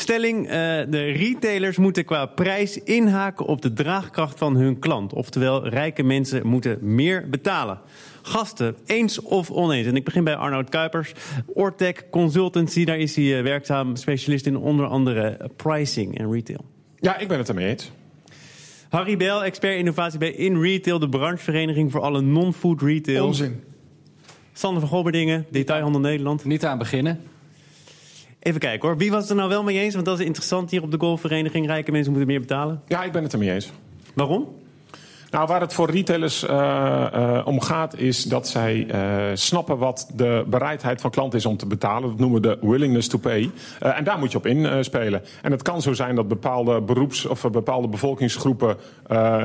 Stelling, 0.00 0.46
eh, 0.46 0.52
de 0.88 1.12
retailers 1.16 1.76
moeten 1.76 2.04
qua 2.04 2.26
prijs 2.26 2.78
inhaken 2.78 3.46
op 3.46 3.62
de 3.62 3.72
draagkracht 3.72 4.38
van 4.38 4.56
hun 4.56 4.78
klant. 4.78 5.12
Oftewel, 5.12 5.68
rijke 5.68 6.02
mensen 6.02 6.46
moeten 6.46 6.78
meer 6.80 7.28
betalen. 7.28 7.78
Gasten, 8.22 8.76
eens 8.86 9.20
of 9.20 9.50
oneens? 9.50 9.86
En 9.86 9.96
ik 9.96 10.04
begin 10.04 10.24
bij 10.24 10.36
Arnoud 10.36 10.68
Kuipers. 10.68 11.12
Ortec 11.46 12.04
Consultancy, 12.10 12.84
daar 12.84 12.98
is 12.98 13.16
hij 13.16 13.38
eh, 13.38 13.42
werkzaam. 13.42 13.96
Specialist 13.96 14.46
in 14.46 14.56
onder 14.56 14.86
andere 14.86 15.50
pricing 15.56 16.18
en 16.18 16.32
retail. 16.32 16.64
Ja, 16.96 17.18
ik 17.18 17.28
ben 17.28 17.38
het 17.38 17.48
ermee 17.48 17.68
eens. 17.68 17.90
Harry 18.88 19.16
Bel, 19.16 19.44
expert 19.44 19.76
innovatie 19.76 20.18
bij 20.18 20.32
In 20.32 20.60
Retail, 20.60 20.98
de 20.98 21.08
branchevereniging 21.08 21.90
voor 21.90 22.00
alle 22.00 22.20
non-food 22.20 22.82
retail. 22.82 23.26
Onzin. 23.26 23.62
Sander 24.52 24.80
van 24.80 24.90
Gobberdingen, 24.90 25.46
Detailhandel 25.50 26.00
Nederland. 26.00 26.44
Niet 26.44 26.64
aan 26.64 26.78
beginnen. 26.78 27.20
Even 28.40 28.60
kijken 28.60 28.88
hoor, 28.88 28.96
wie 28.96 29.10
was 29.10 29.20
het 29.20 29.30
er 29.30 29.36
nou 29.36 29.48
wel 29.48 29.62
mee 29.62 29.78
eens? 29.78 29.94
Want 29.94 30.06
dat 30.06 30.18
is 30.20 30.26
interessant 30.26 30.70
hier 30.70 30.82
op 30.82 30.90
de 30.90 30.98
golfvereniging. 30.98 31.66
Rijke 31.66 31.90
mensen 31.90 32.10
moeten 32.10 32.28
meer 32.30 32.40
betalen. 32.40 32.82
Ja, 32.86 33.02
ik 33.02 33.12
ben 33.12 33.22
het 33.22 33.32
ermee 33.32 33.52
eens. 33.52 33.72
Waarom? 34.14 34.48
Nou, 35.30 35.46
waar 35.46 35.60
het 35.60 35.72
voor 35.72 35.90
retailers 35.90 36.46
eh, 36.46 37.06
eh, 37.12 37.46
om 37.46 37.60
gaat, 37.60 37.98
is 37.98 38.22
dat 38.22 38.48
zij 38.48 38.86
eh, 38.88 39.00
snappen 39.34 39.78
wat 39.78 40.10
de 40.14 40.44
bereidheid 40.46 41.00
van 41.00 41.10
klanten 41.10 41.38
is 41.38 41.46
om 41.46 41.56
te 41.56 41.66
betalen. 41.66 42.08
Dat 42.08 42.18
noemen 42.18 42.42
we 42.42 42.48
de 42.48 42.66
willingness 42.66 43.08
to 43.08 43.18
pay. 43.18 43.50
En 43.78 44.04
daar 44.04 44.18
moet 44.18 44.32
je 44.32 44.38
op 44.38 44.46
inspelen. 44.46 45.22
en 45.42 45.50
het 45.50 45.62
kan 45.62 45.82
zo 45.82 45.92
zijn 45.92 46.14
dat 46.14 46.28
bepaalde 46.28 46.80
beroeps- 46.80 47.26
of 47.26 47.50
bepaalde 47.50 47.88
bevolkingsgroepen 47.88 48.76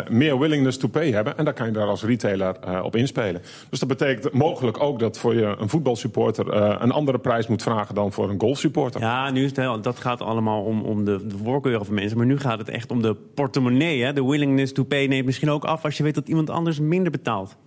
meer 0.09 0.39
willingness 0.39 0.77
to 0.77 0.87
pay 0.87 1.11
hebben. 1.11 1.37
En 1.37 1.45
daar 1.45 1.53
kan 1.53 1.65
je 1.65 1.71
daar 1.71 1.87
als 1.87 2.03
retailer 2.03 2.55
op 2.83 2.95
inspelen. 2.95 3.41
Dus 3.69 3.79
dat 3.79 3.89
betekent 3.89 4.33
mogelijk 4.33 4.83
ook 4.83 4.99
dat 4.99 5.17
voor 5.17 5.35
je 5.35 5.55
een 5.59 5.69
voetbalsupporter 5.69 6.53
een 6.81 6.91
andere 6.91 7.17
prijs 7.17 7.47
moet 7.47 7.61
vragen 7.61 7.95
dan 7.95 8.11
voor 8.11 8.29
een 8.29 8.39
golfsupporter. 8.39 9.01
Ja, 9.01 9.29
nu 9.29 9.43
is 9.43 9.49
het 9.49 9.57
heel, 9.57 9.81
dat 9.81 9.99
gaat 9.99 10.21
allemaal 10.21 10.63
om, 10.63 10.81
om 10.81 11.05
de, 11.05 11.27
de 11.27 11.37
voorkeuren 11.43 11.85
van 11.85 11.95
mensen. 11.95 12.17
Maar 12.17 12.25
nu 12.25 12.39
gaat 12.39 12.57
het 12.57 12.69
echt 12.69 12.91
om 12.91 13.01
de 13.01 13.15
portemonnee. 13.33 14.03
Hè? 14.03 14.13
De 14.13 14.25
willingness 14.25 14.73
to 14.73 14.83
pay 14.83 15.05
neemt 15.05 15.25
misschien 15.25 15.51
ook 15.51 15.65
af 15.65 15.74
als 15.83 15.97
je 15.97 16.03
weet 16.03 16.15
dat 16.15 16.27
iemand 16.27 16.49
anders 16.49 16.79
minder 16.79 17.11
betaalt. 17.11 17.57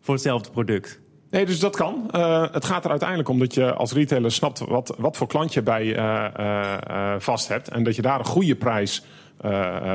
Voor 0.00 0.14
hetzelfde 0.14 0.50
product. 0.50 1.00
Nee, 1.30 1.46
dus 1.46 1.60
dat 1.60 1.76
kan. 1.76 2.10
Eh, 2.10 2.52
het 2.52 2.64
gaat 2.64 2.84
er 2.84 2.90
uiteindelijk 2.90 3.28
om 3.28 3.38
dat 3.38 3.54
je 3.54 3.74
als 3.74 3.92
retailer 3.92 4.32
snapt 4.32 4.58
wat, 4.58 4.94
wat 4.98 5.16
voor 5.16 5.26
klant 5.26 5.54
je 5.54 5.62
bij 5.62 5.96
eh, 5.96 7.14
eh, 7.14 7.20
vast 7.20 7.48
hebt. 7.48 7.68
En 7.68 7.82
dat 7.82 7.96
je 7.96 8.02
daar 8.02 8.18
een 8.18 8.24
goede 8.24 8.56
prijs 8.56 9.04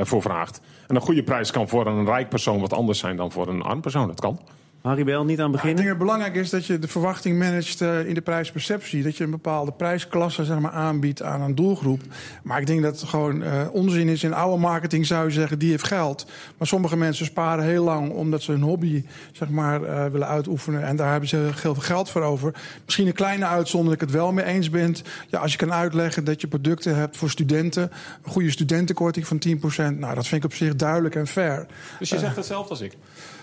voor 0.02 0.22
vraagt. 0.22 0.60
En 0.86 0.94
een 0.94 1.02
goede 1.02 1.22
prijs 1.22 1.50
kan 1.50 1.68
voor 1.68 1.86
een 1.86 2.04
rijk 2.04 2.28
persoon 2.28 2.60
wat 2.60 2.72
anders 2.72 2.98
zijn 2.98 3.16
dan 3.16 3.32
voor 3.32 3.48
een 3.48 3.62
arm 3.62 3.80
persoon. 3.80 4.06
Dat 4.06 4.20
kan. 4.20 4.40
Harry 4.86 5.04
Bel, 5.04 5.24
niet 5.24 5.40
aan 5.40 5.46
Ik 5.46 5.52
beginnen? 5.52 5.76
denk 5.76 5.88
dat 5.88 5.98
het 5.98 6.06
belangrijk 6.06 6.44
is 6.44 6.50
dat 6.50 6.66
je 6.66 6.78
de 6.78 6.88
verwachting 6.88 7.38
managt 7.38 7.80
eh, 7.80 8.06
in 8.06 8.14
de 8.14 8.20
prijsperceptie. 8.20 9.02
Dat 9.02 9.16
je 9.16 9.24
een 9.24 9.30
bepaalde 9.30 9.72
prijsklasse 9.72 10.44
zeg 10.44 10.58
maar, 10.58 10.70
aanbiedt 10.70 11.22
aan 11.22 11.40
een 11.40 11.54
doelgroep. 11.54 12.00
Maar 12.42 12.60
ik 12.60 12.66
denk 12.66 12.82
dat 12.82 13.00
het 13.00 13.08
gewoon 13.08 13.42
eh, 13.42 13.60
onzin 13.72 14.08
is. 14.08 14.22
In 14.22 14.34
oude 14.34 14.60
marketing 14.60 15.06
zou 15.06 15.26
je 15.26 15.32
zeggen, 15.32 15.58
die 15.58 15.70
heeft 15.70 15.86
geld. 15.86 16.26
Maar 16.58 16.66
sommige 16.66 16.96
mensen 16.96 17.26
sparen 17.26 17.64
heel 17.64 17.84
lang 17.84 18.10
omdat 18.10 18.42
ze 18.42 18.50
hun 18.50 18.62
hobby 18.62 19.04
zeg 19.32 19.48
maar, 19.48 19.82
eh, 19.82 20.06
willen 20.06 20.28
uitoefenen. 20.28 20.84
En 20.84 20.96
daar 20.96 21.10
hebben 21.10 21.28
ze 21.28 21.36
heel 21.36 21.74
veel 21.74 21.82
geld 21.82 22.10
voor 22.10 22.22
over. 22.22 22.54
Misschien 22.84 23.06
een 23.06 23.12
kleine 23.12 23.46
uitzondering 23.46 23.98
dat 23.98 24.08
ik 24.08 24.14
het 24.14 24.22
wel 24.22 24.32
mee 24.32 24.44
eens 24.44 24.70
ben. 24.70 24.96
Ja, 25.28 25.38
als 25.38 25.52
je 25.52 25.58
kan 25.58 25.72
uitleggen 25.72 26.24
dat 26.24 26.40
je 26.40 26.46
producten 26.46 26.96
hebt 26.96 27.16
voor 27.16 27.30
studenten. 27.30 27.82
Een 28.22 28.30
goede 28.30 28.50
studentenkorting 28.50 29.26
van 29.26 29.38
10%. 29.38 29.98
Nou, 29.98 30.14
dat 30.14 30.26
vind 30.26 30.44
ik 30.44 30.50
op 30.50 30.56
zich 30.56 30.76
duidelijk 30.76 31.14
en 31.14 31.26
fair. 31.26 31.66
Dus 31.98 32.08
je 32.08 32.18
zegt 32.18 32.36
hetzelfde 32.36 32.70
als 32.70 32.80
ik. 32.80 32.92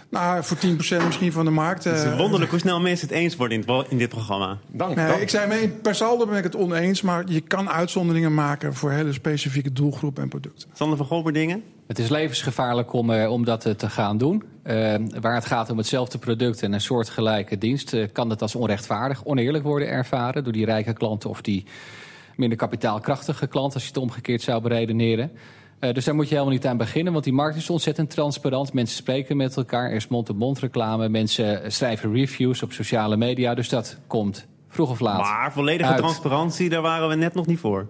Nou, 0.10 0.44
voor 0.44 0.58
10% 0.58 1.06
misschien 1.06 1.32
van 1.32 1.46
de 1.46 1.52
markt. 1.52 1.84
Het 1.84 1.98
is 1.98 2.04
eh, 2.04 2.18
wonderlijk 2.18 2.52
hoe 2.52 2.60
snel 2.60 2.80
mensen 2.80 3.08
het 3.08 3.16
eens 3.18 3.36
worden 3.36 3.62
in, 3.62 3.74
het- 3.74 3.88
in 3.90 3.98
dit 3.98 4.10
programma. 4.10 4.58
Dank. 4.68 4.96
Nee, 4.96 5.08
dank. 5.08 5.22
ik 5.22 5.30
zei 5.30 5.48
mee, 5.48 5.68
per 5.70 5.96
saldo 5.96 6.26
ben 6.26 6.38
ik 6.38 6.44
het 6.44 6.56
oneens, 6.56 7.02
maar 7.02 7.24
je 7.28 7.42
kan 7.42 7.70
uitzonderingen 7.70 8.34
maken 8.34 8.74
voor 8.74 8.92
hele 8.92 9.14
specifieke 9.14 9.74
doelgroepen 9.74 10.24
en 10.24 10.30
producten. 10.30 10.70
Sander 10.74 10.98
van 10.98 11.06
Golberdingen? 11.06 11.64
Het 11.88 12.00
is 12.00 12.10
levensgevaarlijk 12.10 12.94
om, 12.94 13.10
eh, 13.12 13.32
om 13.32 13.46
dat 13.46 13.66
eh, 13.66 13.74
te 13.74 13.90
gaan 13.90 14.18
doen. 14.18 14.44
Waar 15.22 15.36
het 15.36 15.46
gaat 15.46 15.70
om 15.70 15.78
hetzelfde 15.78 16.18
product 16.18 16.62
en 16.64 16.74
een 16.74 16.82
soortgelijke 16.82 17.58
dienst, 17.58 17.96
kan 18.12 18.30
dat 18.30 18.42
als 18.42 18.56
onrechtvaardig, 18.56 19.26
oneerlijk 19.26 19.64
worden 19.64 19.88
ervaren 19.88 20.44
door 20.44 20.54
die 20.54 20.66
rijke 20.66 20.94
klanten 20.94 21.30
of 21.30 21.42
die 21.42 21.66
minder 22.36 22.58
kapitaalkrachtige 22.58 23.48
klant, 23.48 23.74
als 23.74 23.84
je 23.84 23.88
het 23.88 23.98
omgekeerd 23.98 24.42
zou 24.42 24.62
beredeneren. 24.62 25.32
Eh, 25.80 25.94
dus 25.94 26.06
daar 26.06 26.16
moet 26.16 26.28
je 26.28 26.34
helemaal 26.34 26.54
niet 26.54 26.66
aan 26.66 26.78
beginnen, 26.78 27.14
want 27.14 27.26
die 27.26 27.34
markt 27.34 27.58
is 27.58 27.70
ontzettend 27.70 28.10
transparant. 28.10 28.74
Mensen 28.74 28.98
spreken 28.98 29.38
met 29.38 29.58
elkaar, 29.58 29.90
er 29.90 29.96
is 29.96 30.08
mond-op-mond 30.08 30.60
reclame, 30.60 31.10
mensen 31.10 31.72
schrijven 31.72 32.14
reviews 32.14 32.64
op 32.64 32.72
sociale 32.72 33.18
media. 33.18 33.54
Dus 33.54 33.70
dat 33.70 33.98
komt 34.08 34.48
vroeg 34.68 34.90
of 34.90 35.00
laat. 35.00 35.20
Maar 35.20 35.54
volledige 35.54 35.90
uit. 35.90 35.98
transparantie, 35.98 36.70
daar 36.70 36.82
waren 36.82 37.10
we 37.10 37.16
net 37.16 37.34
nog 37.34 37.46
niet 37.46 37.60
voor. 37.60 37.88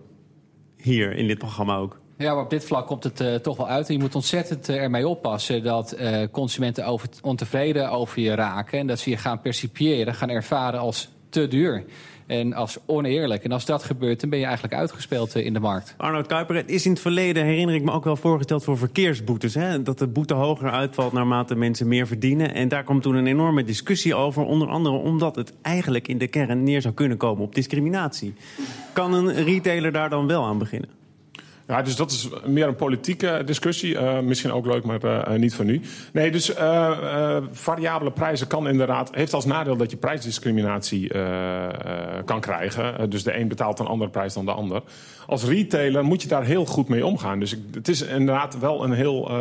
Hier, 0.77 1.15
in 1.15 1.27
dit 1.27 1.37
programma 1.37 1.75
ook. 1.75 2.01
Ja, 2.17 2.33
maar 2.33 2.43
op 2.43 2.49
dit 2.49 2.65
vlak 2.65 2.87
komt 2.87 3.03
het 3.03 3.19
eh, 3.19 3.35
toch 3.35 3.57
wel 3.57 3.67
uit. 3.67 3.87
En 3.87 3.93
je 3.93 3.99
moet 3.99 4.15
ontzettend 4.15 4.69
eh, 4.69 4.81
ermee 4.81 5.07
oppassen 5.07 5.63
dat 5.63 5.97
consumenten 6.31 6.85
over, 6.85 7.09
ontevreden 7.21 7.91
over 7.91 8.21
je 8.21 8.35
raken. 8.35 8.79
En 8.79 8.87
dat 8.87 8.99
ze 8.99 9.09
je 9.09 9.17
gaan 9.17 9.41
percipiëren, 9.41 10.15
gaan 10.15 10.29
ervaren 10.29 10.79
als 10.79 11.09
te 11.29 11.47
duur. 11.47 11.85
En 12.27 12.53
als 12.53 12.77
oneerlijk. 12.85 13.43
En 13.43 13.51
als 13.51 13.65
dat 13.65 13.83
gebeurt, 13.83 14.21
dan 14.21 14.29
ben 14.29 14.39
je 14.39 14.45
eigenlijk 14.45 14.75
uitgespeeld 14.75 15.35
eh, 15.35 15.45
in 15.45 15.53
de 15.53 15.59
markt. 15.59 15.93
Arnoud 15.97 16.27
Kuiper, 16.27 16.55
het 16.55 16.69
is 16.69 16.85
in 16.85 16.91
het 16.91 17.01
verleden, 17.01 17.45
herinner 17.45 17.75
ik 17.75 17.83
me 17.83 17.91
ook 17.91 18.03
wel 18.03 18.15
voorgesteld 18.15 18.63
voor 18.63 18.77
verkeersboetes. 18.77 19.53
Hè? 19.53 19.83
Dat 19.83 19.99
de 19.99 20.07
boete 20.07 20.33
hoger 20.33 20.71
uitvalt 20.71 21.13
naarmate 21.13 21.55
mensen 21.55 21.87
meer 21.87 22.07
verdienen. 22.07 22.53
En 22.53 22.67
daar 22.67 22.83
kwam 22.83 23.01
toen 23.01 23.15
een 23.15 23.27
enorme 23.27 23.63
discussie 23.63 24.15
over. 24.15 24.43
Onder 24.43 24.67
andere 24.67 24.95
omdat 24.95 25.35
het 25.35 25.53
eigenlijk 25.61 26.07
in 26.07 26.17
de 26.17 26.27
kern 26.27 26.63
neer 26.63 26.81
zou 26.81 26.93
kunnen 26.93 27.17
komen 27.17 27.43
op 27.43 27.55
discriminatie. 27.55 28.33
Kan 28.93 29.13
een 29.13 29.33
retailer 29.33 29.91
daar 29.91 30.09
dan 30.09 30.27
wel 30.27 30.43
aan 30.43 30.57
beginnen? 30.57 31.02
Ja, 31.67 31.81
dus 31.81 31.95
dat 31.95 32.11
is 32.11 32.29
meer 32.45 32.67
een 32.67 32.75
politieke 32.75 33.41
discussie. 33.45 33.97
Eh, 33.97 34.19
misschien 34.19 34.51
ook 34.51 34.65
leuk, 34.65 34.83
maar 34.83 35.03
eh, 35.03 35.39
niet 35.39 35.55
voor 35.55 35.65
nu. 35.65 35.81
Nee, 36.13 36.31
dus 36.31 36.53
eh, 36.53 37.37
variabele 37.51 38.11
prijzen 38.11 38.47
kan 38.47 38.67
inderdaad... 38.67 39.15
heeft 39.15 39.33
als 39.33 39.45
nadeel 39.45 39.75
dat 39.75 39.91
je 39.91 39.97
prijsdiscriminatie 39.97 41.11
kan 42.25 42.39
krijgen. 42.39 43.09
Dus 43.09 43.23
de 43.23 43.37
een 43.37 43.47
betaalt 43.47 43.79
een 43.79 43.85
andere 43.85 44.09
prijs 44.09 44.33
dan 44.33 44.45
de 44.45 44.51
ander. 44.51 44.81
Als 45.27 45.43
retailer 45.43 46.03
moet 46.03 46.21
je 46.21 46.27
daar 46.27 46.43
heel 46.43 46.65
goed 46.65 46.87
mee 46.87 47.05
omgaan. 47.05 47.39
Dus 47.39 47.53
ik, 47.53 47.59
het 47.73 47.87
is 47.87 48.01
inderdaad 48.01 48.59
wel 48.59 48.83
een 48.83 48.91
heel 48.91 49.31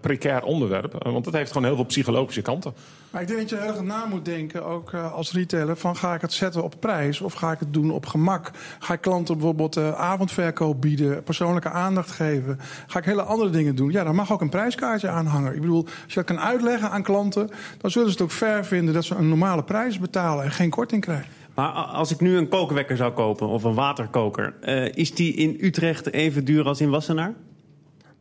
precair 0.00 0.42
onderwerp. 0.42 1.02
want 1.02 1.24
het 1.24 1.34
heeft 1.34 1.52
gewoon 1.52 1.66
heel 1.66 1.76
veel 1.76 1.84
psychologische 1.84 2.42
kanten. 2.42 2.74
Maar 3.10 3.22
ik 3.22 3.28
denk 3.28 3.40
dat 3.40 3.50
je 3.50 3.56
erg 3.56 3.82
na 3.82 4.06
moet 4.06 4.24
denken, 4.24 4.64
ook 4.64 4.94
als 4.94 5.32
retailer, 5.32 5.76
van 5.76 5.96
ga 5.96 6.14
ik 6.14 6.20
het 6.20 6.32
zetten 6.32 6.62
op 6.62 6.74
prijs 6.80 7.20
of 7.20 7.32
ga 7.32 7.52
ik 7.52 7.58
het 7.58 7.72
doen 7.72 7.90
op 7.90 8.06
gemak? 8.06 8.50
Ga 8.78 8.94
ik 8.94 9.00
klanten 9.00 9.34
bijvoorbeeld 9.34 9.76
avondverkoop 9.78 10.80
bieden, 10.80 11.22
aandacht 11.58 12.10
geven? 12.10 12.58
Ga 12.86 12.98
ik 12.98 13.04
hele 13.04 13.22
andere 13.22 13.50
dingen 13.50 13.76
doen? 13.76 13.90
Ja, 13.90 14.04
dan 14.04 14.14
mag 14.14 14.32
ook 14.32 14.40
een 14.40 14.48
prijskaartje 14.48 15.08
aanhangen. 15.08 15.54
Ik 15.54 15.60
bedoel, 15.60 15.84
als 15.84 15.94
je 16.06 16.14
dat 16.14 16.24
kan 16.24 16.40
uitleggen 16.40 16.90
aan 16.90 17.02
klanten, 17.02 17.50
dan 17.78 17.90
zullen 17.90 18.08
ze 18.08 18.14
het 18.14 18.22
ook 18.22 18.32
fair 18.32 18.64
vinden 18.64 18.94
dat 18.94 19.04
ze 19.04 19.14
een 19.14 19.28
normale 19.28 19.64
prijs 19.64 19.98
betalen 19.98 20.44
en 20.44 20.50
geen 20.50 20.70
korting 20.70 21.02
krijgen. 21.02 21.28
Maar 21.54 21.68
als 21.70 22.10
ik 22.10 22.20
nu 22.20 22.36
een 22.36 22.48
kookwekker 22.48 22.96
zou 22.96 23.12
kopen 23.12 23.48
of 23.48 23.64
een 23.64 23.74
waterkoker... 23.74 24.54
eh, 24.60 24.94
is 24.94 25.14
die 25.14 25.34
in 25.34 25.56
Utrecht 25.60 26.12
even 26.12 26.44
duur 26.44 26.64
als 26.64 26.80
in 26.80 26.90
Wassenaar? 26.90 27.34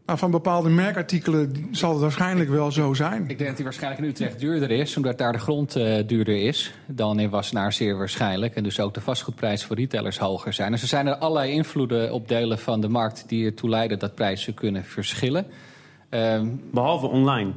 Nou, 0.09 0.21
van 0.21 0.31
bepaalde 0.31 0.69
merkartikelen 0.69 1.67
zal 1.71 1.91
het 1.91 2.01
waarschijnlijk 2.01 2.49
wel 2.49 2.71
zo 2.71 2.93
zijn. 2.93 3.21
Ik 3.21 3.27
denk 3.27 3.45
dat 3.45 3.55
die 3.55 3.63
waarschijnlijk 3.63 4.03
in 4.03 4.09
Utrecht 4.09 4.39
duurder 4.39 4.71
is, 4.71 4.97
omdat 4.97 5.17
daar 5.17 5.31
de 5.31 5.39
grond 5.39 5.75
eh, 5.75 6.07
duurder 6.07 6.45
is 6.45 6.73
dan 6.87 7.19
in 7.19 7.29
Wassenaar 7.29 7.73
zeer 7.73 7.97
waarschijnlijk. 7.97 8.55
En 8.55 8.63
dus 8.63 8.79
ook 8.79 8.93
de 8.93 9.01
vastgoedprijzen 9.01 9.67
voor 9.67 9.75
retailers 9.75 10.17
hoger 10.17 10.53
zijn. 10.53 10.71
Dus 10.71 10.81
er 10.81 10.87
zijn 10.87 11.07
er 11.07 11.15
allerlei 11.15 11.51
invloeden 11.51 12.13
op 12.13 12.27
delen 12.27 12.59
van 12.59 12.81
de 12.81 12.87
markt 12.87 13.23
die 13.27 13.45
ertoe 13.45 13.69
leiden 13.69 13.99
dat 13.99 14.15
prijzen 14.15 14.53
kunnen 14.53 14.83
verschillen. 14.83 15.45
Ehm, 16.09 16.47
Behalve 16.71 17.07
online. 17.07 17.51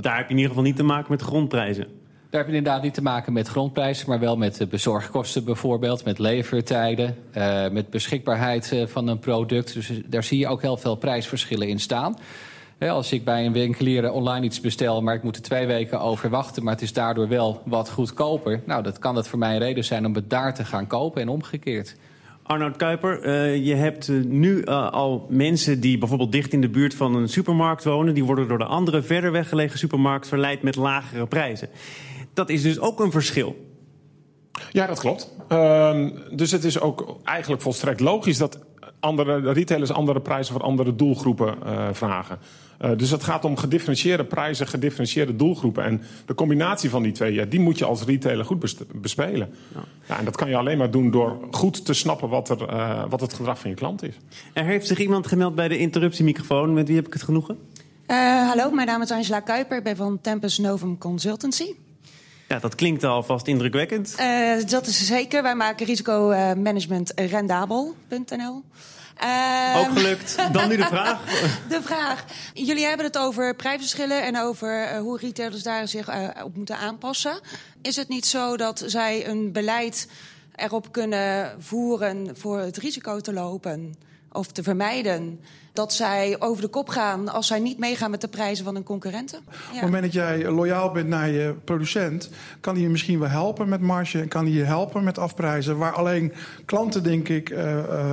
Daar 0.00 0.16
heb 0.16 0.24
je 0.24 0.30
in 0.30 0.36
ieder 0.36 0.48
geval 0.48 0.62
niet 0.62 0.76
te 0.76 0.82
maken 0.82 1.10
met 1.10 1.22
grondprijzen. 1.22 1.86
Daar 2.30 2.40
heb 2.40 2.50
je 2.50 2.56
inderdaad 2.56 2.82
niet 2.82 2.94
te 2.94 3.02
maken 3.02 3.32
met 3.32 3.48
grondprijzen, 3.48 4.08
maar 4.08 4.20
wel 4.20 4.36
met 4.36 4.56
de 4.56 4.66
bezorgkosten 4.66 5.44
bijvoorbeeld, 5.44 6.04
met 6.04 6.18
levertijden, 6.18 7.16
eh, 7.32 7.68
met 7.68 7.90
beschikbaarheid 7.90 8.72
eh, 8.72 8.86
van 8.86 9.08
een 9.08 9.18
product. 9.18 9.74
Dus 9.74 9.92
daar 10.06 10.24
zie 10.24 10.38
je 10.38 10.48
ook 10.48 10.62
heel 10.62 10.76
veel 10.76 10.94
prijsverschillen 10.94 11.68
in 11.68 11.80
staan. 11.80 12.16
Als 12.78 13.12
ik 13.12 13.24
bij 13.24 13.46
een 13.46 13.52
winkelier 13.52 14.10
online 14.10 14.44
iets 14.44 14.60
bestel, 14.60 15.02
maar 15.02 15.14
ik 15.14 15.22
moet 15.22 15.36
er 15.36 15.42
twee 15.42 15.66
weken 15.66 16.00
over 16.00 16.30
wachten, 16.30 16.64
maar 16.64 16.72
het 16.72 16.82
is 16.82 16.92
daardoor 16.92 17.28
wel 17.28 17.62
wat 17.64 17.90
goedkoper. 17.90 18.60
Nou, 18.66 18.82
dat 18.82 18.98
kan 18.98 19.14
dat 19.14 19.28
voor 19.28 19.38
mij 19.38 19.52
een 19.52 19.58
reden 19.58 19.84
zijn 19.84 20.06
om 20.06 20.14
het 20.14 20.30
daar 20.30 20.54
te 20.54 20.64
gaan 20.64 20.86
kopen 20.86 21.22
en 21.22 21.28
omgekeerd. 21.28 21.96
Arnoud 22.48 22.76
Kuiper, 22.76 23.22
eh, 23.22 23.66
je 23.66 23.74
hebt 23.74 24.08
eh, 24.08 24.16
nu 24.16 24.62
eh, 24.62 24.90
al 24.90 25.26
mensen 25.28 25.80
die 25.80 25.98
bijvoorbeeld 25.98 26.32
dicht 26.32 26.52
in 26.52 26.60
de 26.60 26.68
buurt 26.68 26.94
van 26.94 27.14
een 27.14 27.28
supermarkt 27.28 27.84
wonen. 27.84 28.14
Die 28.14 28.24
worden 28.24 28.48
door 28.48 28.58
de 28.58 28.64
andere 28.64 29.02
verder 29.02 29.32
weggelegen 29.32 29.78
supermarkt 29.78 30.28
verleid 30.28 30.62
met 30.62 30.76
lagere 30.76 31.26
prijzen. 31.26 31.68
Dat 32.38 32.48
is 32.48 32.62
dus 32.62 32.78
ook 32.78 33.00
een 33.00 33.10
verschil. 33.10 33.56
Ja, 34.72 34.86
dat 34.86 35.00
klopt. 35.00 35.34
Ehm, 35.48 36.10
dus 36.30 36.50
het 36.50 36.64
is 36.64 36.80
ook 36.80 37.16
eigenlijk 37.24 37.62
volstrekt 37.62 38.00
logisch 38.00 38.38
dat 38.38 38.58
andere 39.00 39.52
retailers 39.52 39.92
andere 39.92 40.20
prijzen 40.20 40.52
voor 40.52 40.62
andere 40.62 40.94
doelgroepen 40.94 41.54
eh, 41.64 41.88
vragen. 41.92 42.38
Eh, 42.78 42.90
dus 42.96 43.10
het 43.10 43.22
gaat 43.22 43.44
om 43.44 43.56
gedifferentieerde 43.56 44.24
prijzen, 44.24 44.66
gedifferentieerde 44.66 45.36
doelgroepen. 45.36 45.84
En 45.84 46.02
de 46.26 46.34
combinatie 46.34 46.90
van 46.90 47.02
die 47.02 47.12
twee, 47.12 47.32
ja, 47.32 47.44
die 47.44 47.60
moet 47.60 47.78
je 47.78 47.84
als 47.84 48.04
retailer 48.04 48.44
goed 48.44 48.76
bespelen. 48.94 49.54
Ja. 50.06 50.18
en 50.18 50.24
dat 50.24 50.36
kan 50.36 50.48
je 50.48 50.56
alleen 50.56 50.78
maar 50.78 50.90
doen 50.90 51.10
door 51.10 51.38
goed 51.50 51.84
te 51.84 51.94
snappen 51.94 52.28
wat, 52.28 52.48
er, 52.48 52.68
eh, 52.68 53.04
wat 53.08 53.20
het 53.20 53.32
gedrag 53.32 53.58
van 53.58 53.70
je 53.70 53.76
klant 53.76 54.02
is. 54.02 54.14
Er 54.52 54.64
heeft 54.64 54.86
zich 54.86 54.98
iemand 54.98 55.26
gemeld 55.26 55.54
bij 55.54 55.68
de 55.68 55.78
interruptiemicrofoon. 55.78 56.72
Met 56.72 56.86
wie 56.86 56.96
heb 56.96 57.06
ik 57.06 57.12
het 57.12 57.22
genoegen? 57.22 57.58
Uh, 58.06 58.48
hallo, 58.48 58.70
mijn 58.70 58.86
naam 58.86 59.02
is 59.02 59.10
Angela 59.10 59.40
Kuiper. 59.40 59.76
Ik 59.76 59.84
ben 59.84 59.96
van 59.96 60.20
Tempus 60.20 60.58
Novum 60.58 60.98
Consultancy. 60.98 61.74
Ja, 62.48 62.58
dat 62.58 62.74
klinkt 62.74 63.04
alvast 63.04 63.46
indrukwekkend. 63.46 64.14
Uh, 64.20 64.64
dat 64.66 64.86
is 64.86 65.06
zeker. 65.06 65.42
Wij 65.42 65.54
maken 65.54 65.86
risicomanagement 65.86 67.12
rendabel.nl. 67.14 68.62
Uh, 69.24 69.76
Ook 69.76 69.92
gelukt. 69.92 70.36
Dan 70.52 70.68
nu 70.68 70.76
de 70.76 70.84
vraag. 70.84 71.24
de 71.68 71.82
vraag. 71.82 72.24
Jullie 72.54 72.84
hebben 72.84 73.06
het 73.06 73.18
over 73.18 73.54
prijsverschillen 73.54 74.22
en 74.22 74.38
over 74.38 74.92
uh, 74.92 74.98
hoe 74.98 75.18
retailers 75.18 75.62
daar 75.62 75.88
zich 75.88 76.08
uh, 76.08 76.28
op 76.44 76.56
moeten 76.56 76.78
aanpassen. 76.78 77.40
Is 77.82 77.96
het 77.96 78.08
niet 78.08 78.26
zo 78.26 78.56
dat 78.56 78.82
zij 78.86 79.28
een 79.28 79.52
beleid 79.52 80.08
erop 80.54 80.92
kunnen 80.92 81.54
voeren 81.58 82.36
voor 82.36 82.58
het 82.58 82.76
risico 82.76 83.20
te 83.20 83.32
lopen 83.32 83.94
of 84.32 84.46
te 84.46 84.62
vermijden? 84.62 85.40
Dat 85.78 85.92
zij 85.92 86.36
over 86.38 86.62
de 86.62 86.68
kop 86.68 86.88
gaan 86.88 87.28
als 87.28 87.46
zij 87.46 87.58
niet 87.58 87.78
meegaan 87.78 88.10
met 88.10 88.20
de 88.20 88.28
prijzen 88.28 88.64
van 88.64 88.74
hun 88.74 88.82
concurrenten. 88.82 89.38
Ja. 89.44 89.52
Op 89.66 89.72
het 89.72 89.82
moment 89.82 90.02
dat 90.02 90.12
jij 90.12 90.50
loyaal 90.50 90.92
bent 90.92 91.08
naar 91.08 91.28
je 91.28 91.54
producent, 91.64 92.30
kan 92.60 92.74
hij 92.74 92.82
je 92.82 92.88
misschien 92.88 93.18
wel 93.18 93.28
helpen 93.28 93.68
met 93.68 93.80
marge 93.80 94.20
en 94.20 94.28
kan 94.28 94.44
hij 94.44 94.52
je 94.52 94.62
helpen 94.62 95.04
met 95.04 95.18
afprijzen. 95.18 95.78
Waar 95.78 95.92
alleen 95.92 96.32
klanten, 96.64 97.02
denk 97.02 97.28
ik, 97.28 97.50
uh, 97.50 97.76
uh, 97.76 98.10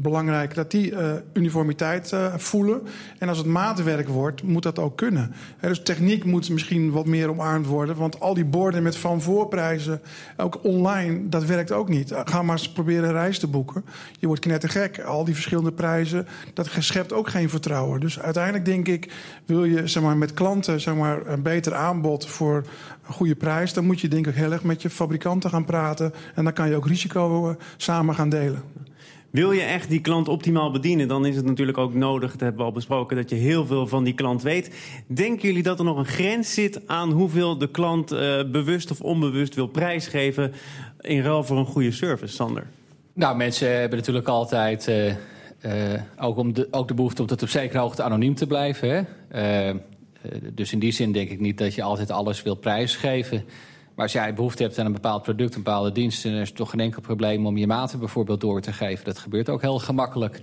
belangrijk 0.00 0.54
dat 0.54 0.70
die 0.70 0.90
uh, 0.90 1.12
uniformiteit 1.32 2.12
voelen. 2.36 2.82
En 3.18 3.28
als 3.28 3.38
het 3.38 3.46
maatwerk 3.46 4.08
wordt, 4.08 4.42
moet 4.42 4.62
dat 4.62 4.78
ook 4.78 4.96
kunnen. 4.96 5.34
He, 5.56 5.68
dus 5.68 5.82
techniek 5.82 6.24
moet 6.24 6.50
misschien 6.50 6.90
wat 6.90 7.06
meer 7.06 7.30
omarmd 7.30 7.66
worden, 7.66 7.96
want 7.96 8.20
al 8.20 8.34
die 8.34 8.44
borden 8.44 8.82
met 8.82 8.96
van 8.96 9.22
voorprijzen, 9.22 10.00
ook 10.36 10.58
online, 10.64 11.28
dat 11.28 11.44
werkt 11.44 11.72
ook 11.72 11.88
niet. 11.88 12.12
Ga 12.24 12.42
maar 12.42 12.56
eens 12.56 12.72
proberen 12.72 13.12
reis 13.12 13.38
te 13.38 13.46
boeken. 13.46 13.84
Je 14.18 14.26
wordt 14.26 14.42
knettergek. 14.42 15.00
Al 15.00 15.24
die 15.24 15.34
verschillende 15.34 15.72
prijzen, 15.72 16.26
dat 16.54 16.68
schept 17.06 17.20
ook 17.20 17.30
geen 17.30 17.50
vertrouwen. 17.50 18.00
Dus 18.00 18.20
uiteindelijk 18.20 18.64
denk 18.64 18.88
ik, 18.88 19.12
wil 19.44 19.64
je 19.64 19.86
zeg 19.86 20.02
maar, 20.02 20.16
met 20.16 20.34
klanten 20.34 20.80
zeg 20.80 20.94
maar, 20.94 21.26
een 21.26 21.42
beter 21.42 21.74
aanbod 21.74 22.26
voor 22.26 22.64
een 23.06 23.14
goede 23.14 23.34
prijs, 23.34 23.72
dan 23.72 23.86
moet 23.86 24.00
je 24.00 24.08
denk 24.08 24.26
ik 24.26 24.34
heel 24.34 24.52
erg 24.52 24.62
met 24.62 24.82
je 24.82 24.90
fabrikanten 24.90 25.50
gaan 25.50 25.64
praten. 25.64 26.12
En 26.34 26.44
dan 26.44 26.52
kan 26.52 26.68
je 26.68 26.76
ook 26.76 26.86
risico 26.86 27.48
uh, 27.48 27.54
samen 27.76 28.14
gaan 28.14 28.28
delen. 28.28 28.62
Wil 29.30 29.52
je 29.52 29.62
echt 29.62 29.88
die 29.88 30.00
klant 30.00 30.28
optimaal 30.28 30.70
bedienen, 30.70 31.08
dan 31.08 31.26
is 31.26 31.36
het 31.36 31.44
natuurlijk 31.44 31.78
ook 31.78 31.94
nodig, 31.94 32.30
dat 32.30 32.40
hebben 32.40 32.60
we 32.60 32.66
al 32.66 32.72
besproken, 32.72 33.16
dat 33.16 33.30
je 33.30 33.36
heel 33.36 33.66
veel 33.66 33.86
van 33.86 34.04
die 34.04 34.14
klant 34.14 34.42
weet. 34.42 34.70
Denken 35.06 35.48
jullie 35.48 35.62
dat 35.62 35.78
er 35.78 35.84
nog 35.84 35.98
een 35.98 36.06
grens 36.06 36.54
zit 36.54 36.80
aan 36.86 37.10
hoeveel 37.10 37.58
de 37.58 37.70
klant 37.70 38.12
uh, 38.12 38.18
bewust 38.50 38.90
of 38.90 39.00
onbewust 39.00 39.54
wil 39.54 39.66
prijsgeven 39.66 40.52
in 41.00 41.22
ruil 41.22 41.44
voor 41.44 41.58
een 41.58 41.66
goede 41.66 41.92
service, 41.92 42.34
Sander? 42.34 42.66
Nou, 43.12 43.36
mensen 43.36 43.78
hebben 43.78 43.98
natuurlijk 43.98 44.28
altijd 44.28 44.88
uh, 44.88 45.12
ook, 46.18 46.36
om 46.36 46.52
de, 46.52 46.68
ook 46.70 46.88
de 46.88 46.94
behoefte 46.94 47.22
om 47.22 47.28
tot 47.28 47.42
op 47.42 47.48
zekere 47.48 47.78
hoogte 47.78 48.02
anoniem 48.02 48.34
te 48.34 48.46
blijven. 48.46 48.88
Hè? 49.28 49.72
dus 50.52 50.72
in 50.72 50.78
die 50.78 50.92
zin 50.92 51.12
denk 51.12 51.30
ik 51.30 51.40
niet 51.40 51.58
dat 51.58 51.74
je 51.74 51.82
altijd 51.82 52.10
alles 52.10 52.42
wil 52.42 52.54
prijsgeven. 52.54 53.44
Maar 53.96 54.04
als 54.04 54.14
jij 54.14 54.34
behoefte 54.34 54.62
hebt 54.62 54.78
aan 54.78 54.86
een 54.86 54.92
bepaald 54.92 55.22
product, 55.22 55.54
een 55.54 55.62
bepaalde 55.62 55.92
dienst... 55.92 56.22
dan 56.22 56.32
is 56.32 56.48
het 56.48 56.56
toch 56.56 56.70
geen 56.70 56.80
enkel 56.80 57.00
probleem 57.00 57.46
om 57.46 57.56
je 57.56 57.66
maten 57.66 57.98
bijvoorbeeld 57.98 58.40
door 58.40 58.60
te 58.60 58.72
geven. 58.72 59.04
Dat 59.04 59.18
gebeurt 59.18 59.48
ook 59.48 59.60
heel 59.60 59.78
gemakkelijk. 59.78 60.40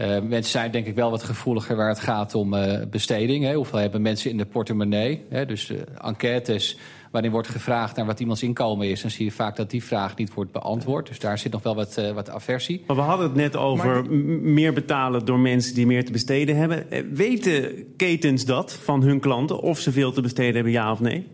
Uh, 0.00 0.20
mensen 0.20 0.50
zijn 0.50 0.70
denk 0.70 0.86
ik 0.86 0.94
wel 0.94 1.10
wat 1.10 1.22
gevoeliger 1.22 1.76
waar 1.76 1.88
het 1.88 2.00
gaat 2.00 2.34
om 2.34 2.54
uh, 2.54 2.86
besteding. 2.90 3.44
Hè. 3.44 3.54
Hoeveel 3.54 3.78
hebben 3.78 4.02
mensen 4.02 4.30
in 4.30 4.36
de 4.36 4.46
portemonnee? 4.46 5.24
Hè. 5.28 5.46
Dus 5.46 5.70
uh, 5.70 5.78
enquêtes 5.96 6.78
waarin 7.10 7.30
wordt 7.30 7.48
gevraagd 7.48 7.96
naar 7.96 8.06
wat 8.06 8.20
iemands 8.20 8.42
inkomen 8.42 8.88
is... 8.88 9.00
dan 9.00 9.10
zie 9.10 9.24
je 9.24 9.30
vaak 9.30 9.56
dat 9.56 9.70
die 9.70 9.84
vraag 9.84 10.16
niet 10.16 10.34
wordt 10.34 10.52
beantwoord. 10.52 11.06
Dus 11.06 11.18
daar 11.18 11.38
zit 11.38 11.52
nog 11.52 11.62
wel 11.62 11.74
wat, 11.74 12.00
wat 12.14 12.30
aversie. 12.30 12.84
Maar 12.86 12.96
we 12.96 13.02
hadden 13.02 13.26
het 13.26 13.36
net 13.36 13.56
over 13.56 13.86
maar... 13.86 14.12
meer 14.42 14.72
betalen 14.72 15.24
door 15.24 15.38
mensen 15.38 15.74
die 15.74 15.86
meer 15.86 16.04
te 16.04 16.12
besteden 16.12 16.56
hebben. 16.56 16.86
Weten 17.12 17.84
ketens 17.96 18.44
dat 18.44 18.72
van 18.72 19.02
hun 19.02 19.20
klanten 19.20 19.60
of 19.60 19.78
ze 19.78 19.92
veel 19.92 20.12
te 20.12 20.20
besteden 20.20 20.54
hebben, 20.54 20.72
ja 20.72 20.92
of 20.92 21.00
nee? 21.00 21.26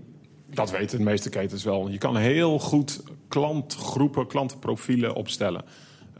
Dat 0.51 0.71
weten 0.71 0.99
de 0.99 1.05
meeste 1.05 1.29
ketens 1.29 1.65
wel. 1.65 1.89
Je 1.89 1.99
kan 1.99 2.17
heel 2.17 2.59
goed 2.59 3.03
klantgroepen, 3.29 4.27
klantenprofielen 4.27 5.15
opstellen. 5.15 5.65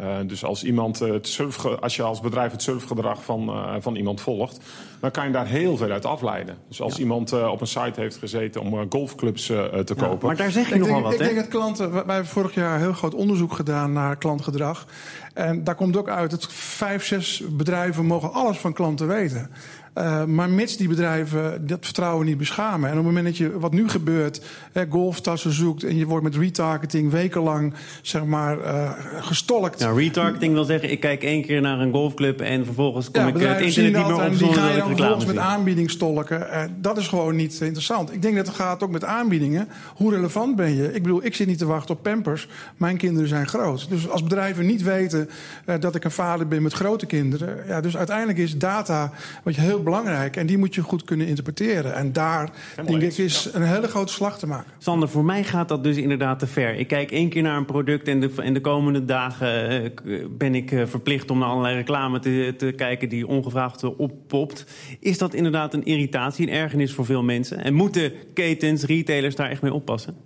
Uh, 0.01 0.17
dus 0.27 0.45
als, 0.45 0.65
iemand 0.65 0.99
het 0.99 1.29
surf, 1.29 1.65
als 1.67 1.97
je 1.97 2.03
als 2.03 2.21
bedrijf 2.21 2.53
het 2.53 2.63
surfgedrag 2.63 3.25
van, 3.25 3.49
uh, 3.49 3.75
van 3.81 3.97
iemand 3.97 4.21
volgt, 4.21 4.61
dan 5.01 5.11
kan 5.11 5.27
je 5.27 5.33
daar 5.33 5.47
heel 5.47 5.77
veel 5.77 5.91
uit 5.91 6.05
afleiden. 6.05 6.57
Dus 6.69 6.81
als 6.81 6.95
ja. 6.95 7.01
iemand 7.01 7.33
uh, 7.33 7.49
op 7.51 7.61
een 7.61 7.67
site 7.67 8.01
heeft 8.01 8.17
gezeten 8.17 8.61
om 8.61 8.87
golfclubs 8.91 9.47
te 9.47 9.95
ja, 9.97 10.07
kopen. 10.07 10.27
Maar 10.27 10.37
daar 10.37 10.51
zeg 10.51 10.69
je 10.69 10.75
ik 10.75 10.81
nogal 10.81 10.95
denk, 10.95 11.05
wat. 11.05 11.13
Ik 11.13 11.19
denk 11.19 11.37
dat 11.37 11.49
klanten. 11.49 11.91
Wij 11.93 12.03
hebben 12.07 12.27
vorig 12.27 12.55
jaar 12.55 12.79
heel 12.79 12.93
groot 12.93 13.15
onderzoek 13.15 13.53
gedaan 13.53 13.93
naar 13.93 14.17
klantgedrag. 14.17 14.87
En 15.35 15.65
daar 15.65 15.75
komt 15.75 15.97
ook 15.97 16.09
uit 16.09 16.31
dat 16.31 16.53
vijf, 16.53 17.05
zes 17.05 17.43
bedrijven 17.51 18.07
mogen 18.07 18.33
alles 18.33 18.59
van 18.59 18.73
klanten 18.73 19.07
weten. 19.07 19.51
Uh, 19.99 20.25
maar 20.25 20.51
mits 20.51 20.77
die 20.77 20.89
bedrijven 20.89 21.67
dat 21.67 21.79
vertrouwen 21.81 22.27
niet 22.27 22.39
beschamen. 22.39 22.91
En 22.91 22.99
op 22.99 23.05
het 23.05 23.07
moment 23.07 23.25
dat 23.25 23.37
je 23.37 23.59
wat 23.59 23.73
nu 23.73 23.89
gebeurt, 23.89 24.43
hè, 24.73 24.85
golftassen 24.91 25.53
zoekt 25.53 25.85
en 25.85 25.97
je 25.97 26.07
wordt 26.07 26.25
met 26.25 26.37
retargeting 26.37 27.11
wekenlang 27.11 27.75
zeg 28.03 28.25
maar 28.25 28.59
uh, 28.59 28.91
gestolkt. 29.21 29.81
Nou, 29.81 30.01
retargeting 30.01 30.53
wil 30.53 30.65
zeggen, 30.65 30.91
ik 30.91 31.01
kijk 31.01 31.23
één 31.23 31.43
keer 31.43 31.61
naar 31.61 31.81
een 31.81 31.93
golfclub 31.93 32.41
en 32.41 32.65
vervolgens 32.65 33.11
kom 33.11 33.23
ja, 33.23 33.29
ik 33.29 33.35
het 33.35 33.61
internet 33.61 33.93
niet 33.97 34.07
meer 34.07 34.27
op 34.27 34.39
die 34.39 34.53
ga 34.53 34.71
je 34.71 34.77
dan 34.77 34.87
vervolgens 34.89 35.25
met 35.25 35.37
aanbieding 35.37 35.91
stolken. 35.91 36.41
Uh, 36.41 36.63
dat 36.81 36.99
is 36.99 37.09
gewoon 37.09 37.37
niet 37.37 37.61
interessant. 37.61 38.13
Ik 38.13 38.23
denk 38.23 38.37
dat 38.37 38.47
het 38.47 38.57
gaat 38.57 38.83
ook 38.83 38.91
met 38.91 39.05
aanbiedingen. 39.05 39.69
Hoe 39.95 40.15
relevant 40.15 40.57
ben 40.57 40.77
je? 40.77 40.93
Ik 40.93 41.03
bedoel, 41.03 41.25
ik 41.25 41.35
zit 41.35 41.47
niet 41.47 41.59
te 41.59 41.67
wachten 41.67 41.95
op 41.95 42.03
pampers. 42.03 42.49
Mijn 42.77 42.97
kinderen 42.97 43.29
zijn 43.29 43.49
groot. 43.49 43.89
Dus 43.89 44.09
als 44.09 44.23
bedrijven 44.23 44.67
niet 44.67 44.83
weten 44.83 45.29
dat 45.81 45.95
ik 45.95 46.05
een 46.05 46.11
vader 46.11 46.49
ben 46.49 46.63
met 46.63 46.73
grote 46.73 47.07
kinderen. 47.07 47.59
Ja, 47.67 47.81
dus 47.81 47.97
uiteindelijk 47.97 48.39
is 48.39 48.59
data 48.59 49.13
wat 49.43 49.55
je 49.55 49.61
heel 49.61 49.83
belangrijk. 49.87 50.37
En 50.37 50.47
die 50.47 50.59
moet 50.59 50.75
je 50.75 50.81
goed 50.81 51.05
kunnen 51.05 51.27
interpreteren. 51.27 51.95
En 51.95 52.13
daar, 52.13 52.51
denk 52.87 53.03
ik, 53.03 53.17
is 53.17 53.49
een 53.53 53.63
hele 53.63 53.89
grote 53.89 54.13
slag 54.13 54.39
te 54.39 54.47
maken. 54.47 54.73
Sander, 54.79 55.09
voor 55.09 55.25
mij 55.25 55.45
gaat 55.45 55.69
dat 55.69 55.85
dus 55.85 55.97
inderdaad 55.97 56.39
te 56.39 56.47
ver. 56.47 56.75
Ik 56.75 56.89
kijk 56.89 57.11
één 57.11 57.29
keer 57.29 57.43
naar 57.43 57.57
een 57.57 57.65
product 57.65 58.09
en 58.09 58.21
de, 58.21 58.31
en 58.37 58.55
de 58.55 58.61
komende 58.61 59.05
dagen 59.05 59.83
uh, 60.05 60.25
ben 60.31 60.55
ik 60.55 60.71
uh, 60.71 60.87
verplicht 60.87 61.31
om 61.31 61.39
naar 61.39 61.49
allerlei 61.49 61.77
reclame 61.77 62.19
te, 62.19 62.55
te 62.57 62.73
kijken 62.77 63.09
die 63.09 63.27
ongevraagd 63.27 63.97
oppopt. 63.97 64.67
Is 65.01 65.19
dat 65.19 65.35
inderdaad 65.35 65.75
een 65.75 65.85
irritatie, 65.85 66.47
een 66.47 66.53
ergernis 66.53 66.93
voor 66.93 67.05
veel 67.05 67.23
mensen? 67.23 67.65
En 67.65 67.75
moeten 67.75 68.13
ketens, 68.35 68.85
retailers 68.85 69.35
daar 69.35 69.51
echt 69.51 69.63
mee 69.63 69.73
oppassen? 69.73 70.17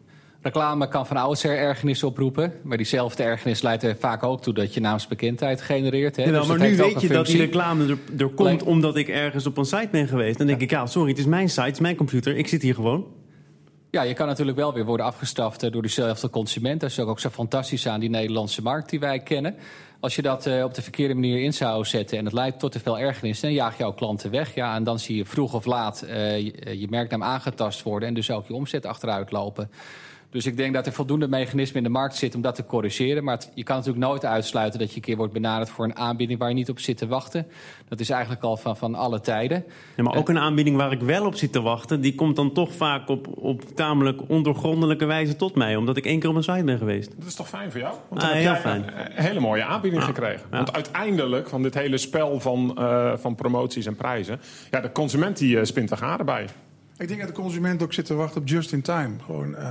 Reclame 0.43 0.89
kan 0.89 1.07
van 1.07 1.17
oudsher 1.17 1.57
ergernis 1.57 2.03
oproepen. 2.03 2.53
Maar 2.63 2.77
diezelfde 2.77 3.23
ergernis 3.23 3.63
leidt 3.63 3.83
er 3.83 3.97
vaak 3.99 4.23
ook 4.23 4.43
toe 4.43 4.55
dat 4.55 4.75
je 4.75 4.81
naamsbekendheid 4.81 5.61
genereert. 5.63 6.17
Hè? 6.17 6.25
Ja, 6.25 6.31
dus 6.31 6.47
maar 6.47 6.59
nu 6.59 6.77
weet 6.77 7.01
je 7.01 7.09
dat 7.09 7.27
die 7.27 7.37
reclame 7.37 7.87
er, 7.89 7.99
er 8.19 8.29
komt 8.29 8.63
omdat 8.63 8.97
ik 8.97 9.09
ergens 9.09 9.47
op 9.47 9.57
een 9.57 9.65
site 9.65 9.89
ben 9.91 10.09
geweest. 10.09 10.39
Dan 10.39 10.47
denk 10.47 10.59
ja. 10.59 10.65
ik, 10.65 10.71
ja, 10.71 10.87
sorry, 10.87 11.09
het 11.09 11.19
is 11.19 11.25
mijn 11.27 11.49
site, 11.49 11.61
het 11.61 11.73
is 11.73 11.81
mijn 11.81 11.97
computer. 11.97 12.37
Ik 12.37 12.49
zit 12.49 12.63
hier 12.63 12.75
gewoon. 12.75 13.07
Ja, 13.91 14.03
je 14.03 14.15
kan 14.15 14.27
natuurlijk 14.27 14.57
wel 14.57 14.73
weer 14.75 14.85
worden 14.85 15.07
afgestraft 15.07 15.73
door 15.73 15.83
diezelfde 15.83 16.31
consument. 16.31 16.81
Dat 16.81 16.91
is 16.91 17.01
ook, 17.01 17.09
ook 17.09 17.21
zo 17.21 17.29
fantastisch 17.29 17.89
aan 17.89 18.01
die 18.01 18.11
Nederlandse 18.11 18.63
markt 18.63 18.91
die 18.91 19.01
wij 19.01 19.21
kennen. 19.21 19.55
Als 20.01 20.17
je 20.17 20.23
dat 20.23 20.47
uh, 20.47 20.65
op 20.65 20.75
de 20.75 20.83
verkeerde 20.83 21.15
manier 21.15 21.43
in 21.43 21.53
zou 21.55 21.85
zetten 21.85 22.19
en 22.19 22.25
het 22.25 22.35
leidt 22.35 22.59
tot 22.59 22.73
te 22.73 22.81
veel 22.81 22.99
ergernis, 22.99 23.41
dan 23.41 23.53
jaag 23.53 23.79
jouw 23.79 23.93
klanten 23.93 24.31
weg. 24.31 24.55
Ja, 24.55 24.75
en 24.75 24.85
dan 24.85 24.99
zie 24.99 25.17
je 25.17 25.25
vroeg 25.25 25.55
of 25.55 25.65
laat 25.65 26.05
uh, 26.05 26.39
je, 26.39 26.79
je 26.79 26.87
merknaam 26.91 27.23
aangetast 27.23 27.83
worden 27.83 28.09
en 28.09 28.15
dus 28.15 28.31
ook 28.31 28.47
je 28.47 28.55
omzet 28.55 28.87
achteruit 28.87 29.31
lopen. 29.31 29.71
Dus 30.31 30.47
ik 30.47 30.57
denk 30.57 30.75
dat 30.75 30.87
er 30.87 30.93
voldoende 30.93 31.29
mechanismen 31.29 31.77
in 31.77 31.83
de 31.83 31.99
markt 31.99 32.17
zitten 32.17 32.39
om 32.39 32.45
dat 32.45 32.55
te 32.55 32.67
corrigeren. 32.67 33.25
Maar 33.25 33.35
het, 33.35 33.51
je 33.55 33.63
kan 33.63 33.77
natuurlijk 33.77 34.05
nooit 34.05 34.25
uitsluiten 34.25 34.79
dat 34.79 34.91
je 34.91 34.97
een 34.97 35.03
keer 35.03 35.17
wordt 35.17 35.33
benaderd 35.33 35.71
voor 35.71 35.85
een 35.85 35.97
aanbieding 35.97 36.39
waar 36.39 36.49
je 36.49 36.55
niet 36.55 36.71
op 36.71 36.79
zit 36.79 36.97
te 36.97 37.07
wachten. 37.07 37.47
Dat 37.89 38.01
is 38.01 38.11
eigenlijk 38.11 38.43
al 38.43 38.57
van, 38.57 38.77
van 38.77 38.95
alle 38.95 39.21
tijden. 39.21 39.65
Ja, 39.97 40.03
maar 40.03 40.17
ook 40.17 40.29
een 40.29 40.39
aanbieding 40.39 40.77
waar 40.77 40.93
ik 40.93 41.01
wel 41.01 41.27
op 41.27 41.35
zit 41.35 41.53
te 41.53 41.61
wachten, 41.61 42.01
die 42.01 42.15
komt 42.15 42.37
dan 42.37 42.53
toch 42.53 42.75
vaak 42.75 43.09
op, 43.09 43.27
op 43.37 43.63
tamelijk 43.75 44.21
ondergrondelijke 44.29 45.05
wijze 45.05 45.37
tot 45.37 45.55
mij. 45.55 45.77
Omdat 45.77 45.97
ik 45.97 46.05
één 46.05 46.21
keer 46.21 46.31
op 46.31 46.37
een 46.37 46.43
site 46.43 46.65
ben 46.65 46.79
geweest. 46.79 47.11
Dat 47.19 47.29
is 47.29 47.35
toch 47.35 47.49
fijn 47.49 47.71
voor 47.71 47.81
jou? 47.81 47.95
Want 48.09 48.21
dan 48.21 48.31
ah, 48.31 48.37
heb 48.37 48.45
heel 48.45 48.55
fijn. 48.61 48.85
een 48.97 49.23
hele 49.23 49.41
mooie 49.41 49.65
aanbieding 49.65 50.03
ah, 50.03 50.09
gekregen. 50.09 50.47
Ja. 50.51 50.57
Want 50.57 50.73
uiteindelijk 50.73 51.49
van 51.49 51.63
dit 51.63 51.75
hele 51.75 51.99
spel 51.99 52.41
van, 52.41 52.77
uh, 52.79 53.17
van 53.17 53.35
promoties 53.35 53.87
en 53.87 53.97
prijzen, 53.97 54.41
ja, 54.71 54.81
de 54.81 54.93
consument 54.93 55.39
die 55.39 55.57
uh, 55.57 55.65
spint 55.65 55.91
er 55.91 55.97
garen 55.97 56.27
bij. 56.27 56.47
Ik 56.97 57.09
denk 57.09 57.21
dat 57.21 57.29
de 57.29 57.43
consument 57.43 57.83
ook 57.83 57.93
zit 57.93 58.05
te 58.05 58.15
wachten 58.15 58.41
op 58.41 58.49
just 58.49 58.73
in 58.73 58.83
time. 58.83 59.15
Gewoon. 59.25 59.51
Uh, 59.51 59.69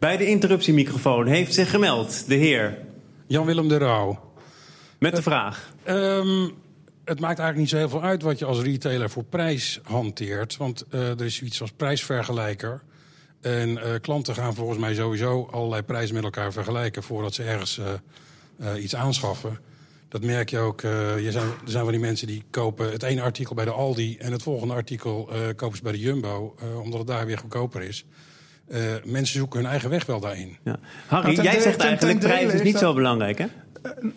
bij 0.00 0.16
de 0.16 0.26
interruptiemicrofoon 0.26 1.26
heeft 1.26 1.54
zich 1.54 1.70
gemeld 1.70 2.28
de 2.28 2.34
heer... 2.34 2.78
Jan-Willem 3.26 3.68
de 3.68 3.76
Rauw. 3.76 4.32
Met 4.98 5.16
de 5.16 5.22
vraag. 5.22 5.72
Uh, 5.88 6.16
um, 6.16 6.52
het 7.04 7.20
maakt 7.20 7.38
eigenlijk 7.38 7.56
niet 7.56 7.68
zo 7.68 7.76
heel 7.76 7.88
veel 7.88 8.02
uit 8.02 8.22
wat 8.22 8.38
je 8.38 8.44
als 8.44 8.60
retailer 8.60 9.10
voor 9.10 9.24
prijs 9.24 9.80
hanteert. 9.82 10.56
Want 10.56 10.84
uh, 10.90 11.08
er 11.10 11.24
is 11.24 11.34
zoiets 11.34 11.60
als 11.60 11.70
prijsvergelijker. 11.70 12.82
En 13.40 13.68
uh, 13.68 13.82
klanten 14.00 14.34
gaan 14.34 14.54
volgens 14.54 14.78
mij 14.78 14.94
sowieso 14.94 15.48
allerlei 15.50 15.82
prijzen 15.82 16.14
met 16.14 16.24
elkaar 16.24 16.52
vergelijken... 16.52 17.02
voordat 17.02 17.34
ze 17.34 17.42
ergens 17.42 17.80
uh, 18.60 18.82
iets 18.82 18.96
aanschaffen. 18.96 19.58
Dat 20.08 20.22
merk 20.22 20.50
je 20.50 20.58
ook. 20.58 20.80
je 20.80 21.28
zijn, 21.30 21.46
er 21.46 21.70
zijn 21.70 21.82
wel 21.82 21.92
die 21.92 22.00
mensen 22.00 22.26
die 22.26 22.44
kopen 22.50 22.90
het 22.92 23.02
ene 23.02 23.22
artikel 23.22 23.54
bij 23.54 23.64
de 23.64 23.70
Aldi... 23.70 24.16
en 24.16 24.32
het 24.32 24.42
volgende 24.42 24.74
artikel 24.74 25.30
kopen 25.56 25.76
ze 25.76 25.82
bij 25.82 25.92
de 25.92 25.98
Jumbo... 25.98 26.54
omdat 26.82 26.98
het 26.98 27.08
daar 27.08 27.26
weer 27.26 27.38
goedkoper 27.38 27.82
is. 27.82 28.04
Uh, 28.72 28.78
mensen 29.04 29.38
zoeken 29.38 29.60
hun 29.60 29.68
eigen 29.68 29.90
weg 29.90 30.06
wel 30.06 30.20
daarin. 30.20 30.56
Ja. 30.64 30.78
Harry, 31.06 31.40
jij 31.40 31.60
zegt 31.60 31.80
eigenlijk 31.80 32.18
prijs 32.18 32.52
is 32.52 32.62
niet 32.62 32.72
dat, 32.72 32.82
zo 32.82 32.94
belangrijk, 32.94 33.38
hè? 33.38 33.46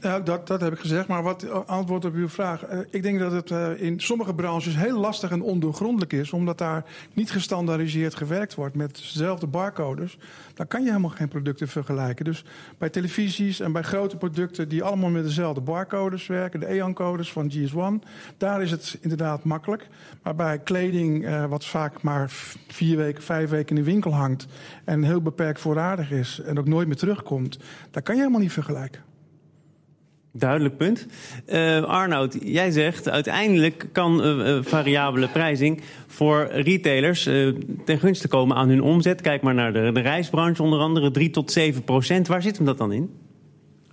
Ja, 0.02 0.20
dat, 0.20 0.48
dat 0.48 0.62
heb 0.62 0.74
ik 0.74 0.80
gezegd. 0.80 1.08
Maar 1.08 1.24
wat 1.24 1.68
antwoord 1.68 2.06
op 2.06 2.14
uw 2.14 2.30
vraag. 2.30 2.72
Uh, 2.72 2.80
ik 2.90 3.04
denk 3.04 3.20
dat 3.20 3.32
het 3.32 3.50
uh, 3.50 3.82
in 3.82 4.00
sommige 4.00 4.36
branches 4.36 4.76
heel 4.76 5.00
lastig 5.00 5.32
en 5.32 5.42
ondoorgrondelijk 5.42 6.14
is. 6.14 6.32
Omdat 6.32 6.58
daar 6.58 6.86
niet 7.14 7.32
gestandaardiseerd 7.32 8.16
gewerkt 8.16 8.56
wordt 8.56 8.76
met 8.76 8.96
dezelfde 8.96 9.48
barcodes. 9.48 10.18
Dan 10.54 10.68
kan 10.68 10.82
je 10.82 10.88
helemaal 10.88 11.10
geen 11.10 11.28
producten 11.28 11.68
vergelijken. 11.68 12.26
Dus 12.26 12.46
bij 12.78 12.90
televisies 12.90 13.60
en 13.60 13.72
bij 13.72 13.82
grote 13.82 14.18
producten 14.18 14.70
die 14.70 14.84
allemaal 14.84 15.10
met 15.10 15.24
dezelfde 15.24 15.62
barcodes 15.62 16.28
werken. 16.28 16.60
De 16.60 16.66
EAN-codes 16.66 17.32
van 17.32 17.52
GS1. 17.52 18.08
Daar 18.38 18.62
is 18.62 18.72
het 18.72 18.98
inderdaad 19.02 19.44
makkelijk. 19.44 19.88
Maar 20.24 20.36
bij 20.36 20.60
kleding, 20.60 21.28
wat 21.48 21.66
vaak 21.66 22.02
maar 22.02 22.30
vier 22.68 22.98
weken, 22.98 23.24
vijf 23.24 23.50
weken 23.50 23.78
in 23.78 23.84
de 23.84 23.92
winkel 23.92 24.14
hangt. 24.14 24.48
En 24.84 25.04
heel 25.04 25.22
beperkt 25.22 25.60
voorradig 25.60 26.12
is. 26.12 26.40
En 26.40 26.60
ook 26.60 26.68
nooit 26.68 26.88
meer 26.88 26.96
terugkomt. 26.98 27.60
Daar 27.92 28.04
kan 28.04 28.16
je 28.16 28.22
helemaal 28.22 28.42
niet 28.42 28.54
vergelijken. 28.54 29.13
Duidelijk 30.36 30.78
punt. 30.78 31.06
Uh, 31.48 31.84
Arnoud, 31.84 32.38
jij 32.44 32.72
zegt 32.72 33.10
uiteindelijk 33.10 33.88
kan 33.92 34.22
variabele 34.64 35.28
prijzing 35.28 35.82
voor 36.08 36.48
retailers 36.52 37.28
uh, 37.28 37.56
ten 37.86 38.00
gunste 38.00 38.28
komen 38.28 38.56
aan 38.56 38.70
hun 38.70 38.82
omzet. 38.82 39.22
Kijk 39.22 39.42
maar 39.42 39.54
naar 39.54 39.74
de, 39.74 39.92
de 39.92 40.00
reisbranche 40.00 40.64
onder 40.64 40.80
andere, 40.80 41.12
3 41.12 41.30
tot 41.30 41.52
7 41.52 41.84
procent. 41.84 42.28
Waar 42.28 42.42
zit 42.42 42.58
hem 42.58 42.66
dat 42.66 42.78
dan 42.78 42.92
in? 42.92 43.18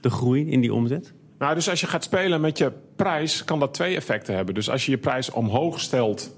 De 0.00 0.10
groei 0.10 0.50
in 0.50 0.60
die 0.60 0.74
omzet? 0.74 1.12
Nou, 1.38 1.54
dus 1.54 1.70
als 1.70 1.80
je 1.80 1.86
gaat 1.86 2.04
spelen 2.04 2.40
met 2.40 2.58
je 2.58 2.72
prijs, 2.96 3.44
kan 3.44 3.58
dat 3.58 3.74
twee 3.74 3.96
effecten 3.96 4.34
hebben. 4.34 4.54
Dus 4.54 4.70
als 4.70 4.84
je 4.84 4.90
je 4.90 4.98
prijs 4.98 5.30
omhoog 5.30 5.80
stelt 5.80 6.36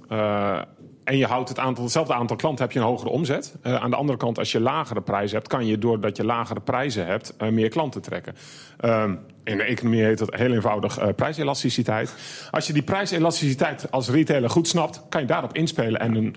en 1.05 1.17
je 1.17 1.27
houdt 1.27 1.49
het 1.49 1.59
aantal, 1.59 1.85
hetzelfde 1.85 2.15
aantal 2.15 2.37
klanten, 2.37 2.65
heb 2.65 2.73
je 2.73 2.79
een 2.79 2.85
hogere 2.85 3.11
omzet. 3.11 3.55
Uh, 3.63 3.75
aan 3.75 3.91
de 3.91 3.97
andere 3.97 4.19
kant, 4.19 4.39
als 4.39 4.53
je 4.53 4.61
lagere 4.61 5.01
prijzen 5.01 5.37
hebt, 5.37 5.49
kan 5.49 5.67
je 5.67 5.79
doordat 5.79 6.17
je 6.17 6.25
lagere 6.25 6.61
prijzen 6.61 7.07
hebt, 7.07 7.35
uh, 7.39 7.49
meer 7.49 7.69
klanten 7.69 8.03
trekken. 8.03 8.35
Uh, 8.85 9.11
in 9.45 9.57
de 9.57 9.63
economie 9.63 10.03
heet 10.03 10.19
dat 10.19 10.35
heel 10.35 10.53
eenvoudig 10.53 11.03
uh, 11.03 11.09
prijselasticiteit. 11.17 12.15
Als 12.51 12.67
je 12.67 12.73
die 12.73 12.83
prijselasticiteit 12.83 13.91
als 13.91 14.09
retailer 14.09 14.51
goed 14.51 14.69
snapt, 14.69 15.03
kan 15.09 15.21
je 15.21 15.27
daarop 15.27 15.55
inspelen 15.55 16.01
en 16.01 16.15
een 16.15 16.37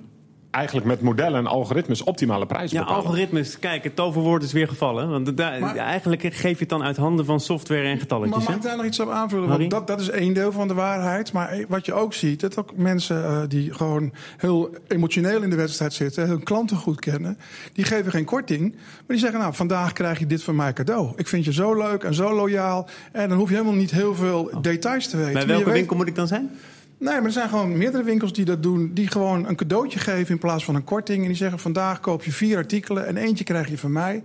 eigenlijk 0.55 0.85
met 0.87 1.01
modellen 1.01 1.39
en 1.39 1.47
algoritmes 1.47 2.03
optimale 2.03 2.45
prijzen 2.45 2.77
Ja, 2.77 2.83
bepalen. 2.83 3.05
algoritmes. 3.05 3.59
Kijk, 3.59 3.83
het 3.83 3.95
toverwoord 3.95 4.43
is 4.43 4.51
weer 4.51 4.67
gevallen. 4.67 5.09
Want 5.09 5.35
Maar- 5.37 5.75
eigenlijk 5.75 6.21
geef 6.21 6.41
je 6.53 6.59
het 6.59 6.69
dan 6.69 6.83
uit 6.83 6.97
handen 6.97 7.25
van 7.25 7.39
software 7.39 7.81
en 7.81 7.87
Maar 7.89 7.97
getalletjes. 7.99 8.37
mag 8.37 8.47
hè? 8.47 8.53
ik 8.55 8.61
daar 8.61 8.75
nog 8.77 8.85
iets 8.85 8.99
op 8.99 9.09
aanvullen? 9.09 9.47
Harry? 9.49 9.59
Want 9.69 9.71
dat, 9.71 9.87
dat 9.87 9.99
is 9.99 10.09
één 10.09 10.33
deel 10.33 10.51
van 10.51 10.67
de 10.67 10.73
waarheid. 10.73 11.31
Maar 11.33 11.49
eh, 11.49 11.65
wat 11.67 11.85
je 11.85 11.93
ook 11.93 12.13
ziet, 12.13 12.39
dat 12.39 12.57
ook 12.57 12.75
mensen 12.75 13.23
eh, 13.25 13.41
die 13.47 13.73
gewoon 13.73 14.11
heel 14.37 14.69
emotioneel 14.87 15.41
in 15.41 15.49
de 15.49 15.55
wedstrijd 15.55 15.93
zitten, 15.93 16.27
hun 16.27 16.43
klanten 16.43 16.77
goed 16.77 16.99
kennen, 16.99 17.37
die 17.73 17.85
geven 17.85 18.11
geen 18.11 18.25
korting. 18.25 18.71
Maar 18.75 19.03
die 19.07 19.17
zeggen, 19.17 19.39
nou, 19.39 19.53
vandaag 19.53 19.93
krijg 19.93 20.19
je 20.19 20.25
dit 20.27 20.43
van 20.43 20.55
mij 20.55 20.73
cadeau. 20.73 21.11
Ik 21.15 21.27
vind 21.27 21.45
je 21.45 21.53
zo 21.53 21.73
leuk 21.77 22.03
en 22.03 22.13
zo 22.13 22.33
loyaal. 22.35 22.87
En 23.11 23.29
dan 23.29 23.37
hoef 23.37 23.49
je 23.49 23.55
helemaal 23.55 23.77
niet 23.77 23.91
heel 23.91 24.15
veel 24.15 24.49
details 24.61 25.07
te 25.07 25.17
weten. 25.17 25.33
Bij 25.33 25.41
Maar 25.41 25.51
welke 25.51 25.65
weet- 25.65 25.73
winkel 25.77 25.95
moet 25.95 26.07
ik 26.07 26.15
dan 26.15 26.27
zijn? 26.27 26.49
Nee, 26.97 27.13
maar 27.13 27.25
er 27.25 27.31
zijn 27.31 27.49
gewoon 27.49 27.77
meerdere 27.77 28.03
winkels 28.03 28.33
die 28.33 28.45
dat 28.45 28.63
doen. 28.63 28.91
Die 28.93 29.07
gewoon 29.07 29.47
een 29.47 29.55
cadeautje 29.55 29.99
geven 29.99 30.33
in 30.33 30.39
plaats 30.39 30.65
van 30.65 30.75
een 30.75 30.83
korting. 30.83 31.21
En 31.21 31.27
die 31.27 31.35
zeggen, 31.35 31.59
vandaag 31.59 31.99
koop 31.99 32.23
je 32.23 32.31
vier 32.31 32.57
artikelen 32.57 33.05
en 33.07 33.17
eentje 33.17 33.43
krijg 33.43 33.69
je 33.69 33.77
van 33.77 33.91
mij. 33.91 34.23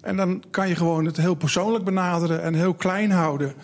En 0.00 0.16
dan 0.16 0.42
kan 0.50 0.68
je 0.68 0.74
gewoon 0.74 1.04
het 1.04 1.16
heel 1.16 1.34
persoonlijk 1.34 1.84
benaderen 1.84 2.42
en 2.42 2.54
heel 2.54 2.74
klein 2.74 3.10
houden. 3.10 3.54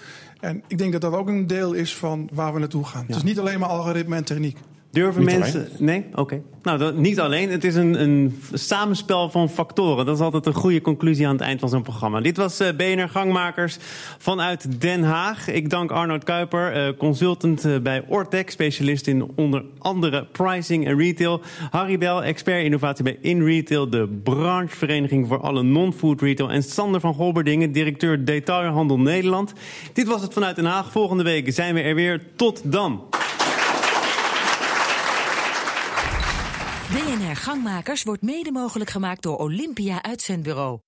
En 0.40 0.62
ik 0.66 0.78
denk 0.78 0.92
dat 0.92 1.00
dat 1.00 1.12
ook 1.12 1.28
een 1.28 1.46
deel 1.46 1.72
is 1.72 1.96
van 1.96 2.28
waar 2.32 2.52
we 2.52 2.58
naartoe 2.58 2.84
gaan. 2.84 3.04
Het 3.06 3.16
is 3.16 3.22
niet 3.22 3.38
alleen 3.38 3.58
maar 3.58 3.68
algoritme 3.68 4.16
en 4.16 4.24
techniek. 4.24 4.56
Durven 4.90 5.24
Niet 5.24 5.38
mensen. 5.38 5.68
Nee? 5.78 6.04
Oké. 6.14 6.42
Nou, 6.62 6.78
dat, 6.78 6.96
niet 6.96 7.20
alleen. 7.20 7.50
Het 7.50 7.64
is 7.64 7.74
een, 7.74 8.00
een 8.02 8.42
samenspel 8.52 9.30
van 9.30 9.48
factoren. 9.48 10.06
Dat 10.06 10.16
is 10.16 10.22
altijd 10.22 10.46
een 10.46 10.54
goede 10.54 10.80
conclusie 10.80 11.26
aan 11.26 11.32
het 11.32 11.40
eind 11.40 11.60
van 11.60 11.68
zo'n 11.68 11.82
programma. 11.82 12.20
Dit 12.20 12.36
was 12.36 12.62
BNR 12.76 13.08
Gangmakers 13.08 13.78
vanuit 14.18 14.80
Den 14.80 15.02
Haag. 15.02 15.48
Ik 15.48 15.70
dank 15.70 15.90
Arnoud 15.90 16.24
Kuiper, 16.24 16.72
eh, 16.72 16.96
consultant 16.98 17.64
eh, 17.64 17.78
bij 17.78 18.04
Ortec, 18.08 18.50
specialist 18.50 19.06
in 19.06 19.30
onder 19.34 19.64
andere 19.78 20.26
pricing 20.32 20.86
en 20.86 20.98
retail. 20.98 21.40
Harry 21.70 21.98
Bel, 21.98 22.24
expert 22.24 22.64
innovatie 22.64 23.04
bij 23.04 23.18
InRetail, 23.20 23.90
de 23.90 24.20
branchevereniging 24.22 25.28
voor 25.28 25.40
alle 25.40 25.62
non-food 25.62 26.20
retail. 26.20 26.50
En 26.50 26.62
Sander 26.62 27.00
van 27.00 27.14
Golberdingen, 27.14 27.72
directeur 27.72 28.24
Detailhandel 28.24 28.98
Nederland. 28.98 29.52
Dit 29.92 30.06
was 30.06 30.22
het 30.22 30.32
vanuit 30.32 30.56
Den 30.56 30.64
Haag. 30.64 30.90
Volgende 30.90 31.22
week 31.22 31.52
zijn 31.52 31.74
we 31.74 31.80
er 31.80 31.94
weer. 31.94 32.22
Tot 32.36 32.72
dan. 32.72 33.02
BNR 36.92 37.29
Gangmakers 37.40 38.02
wordt 38.02 38.22
mede 38.22 38.52
mogelijk 38.52 38.90
gemaakt 38.90 39.22
door 39.22 39.36
Olympia 39.36 40.02
Uitzendbureau. 40.02 40.80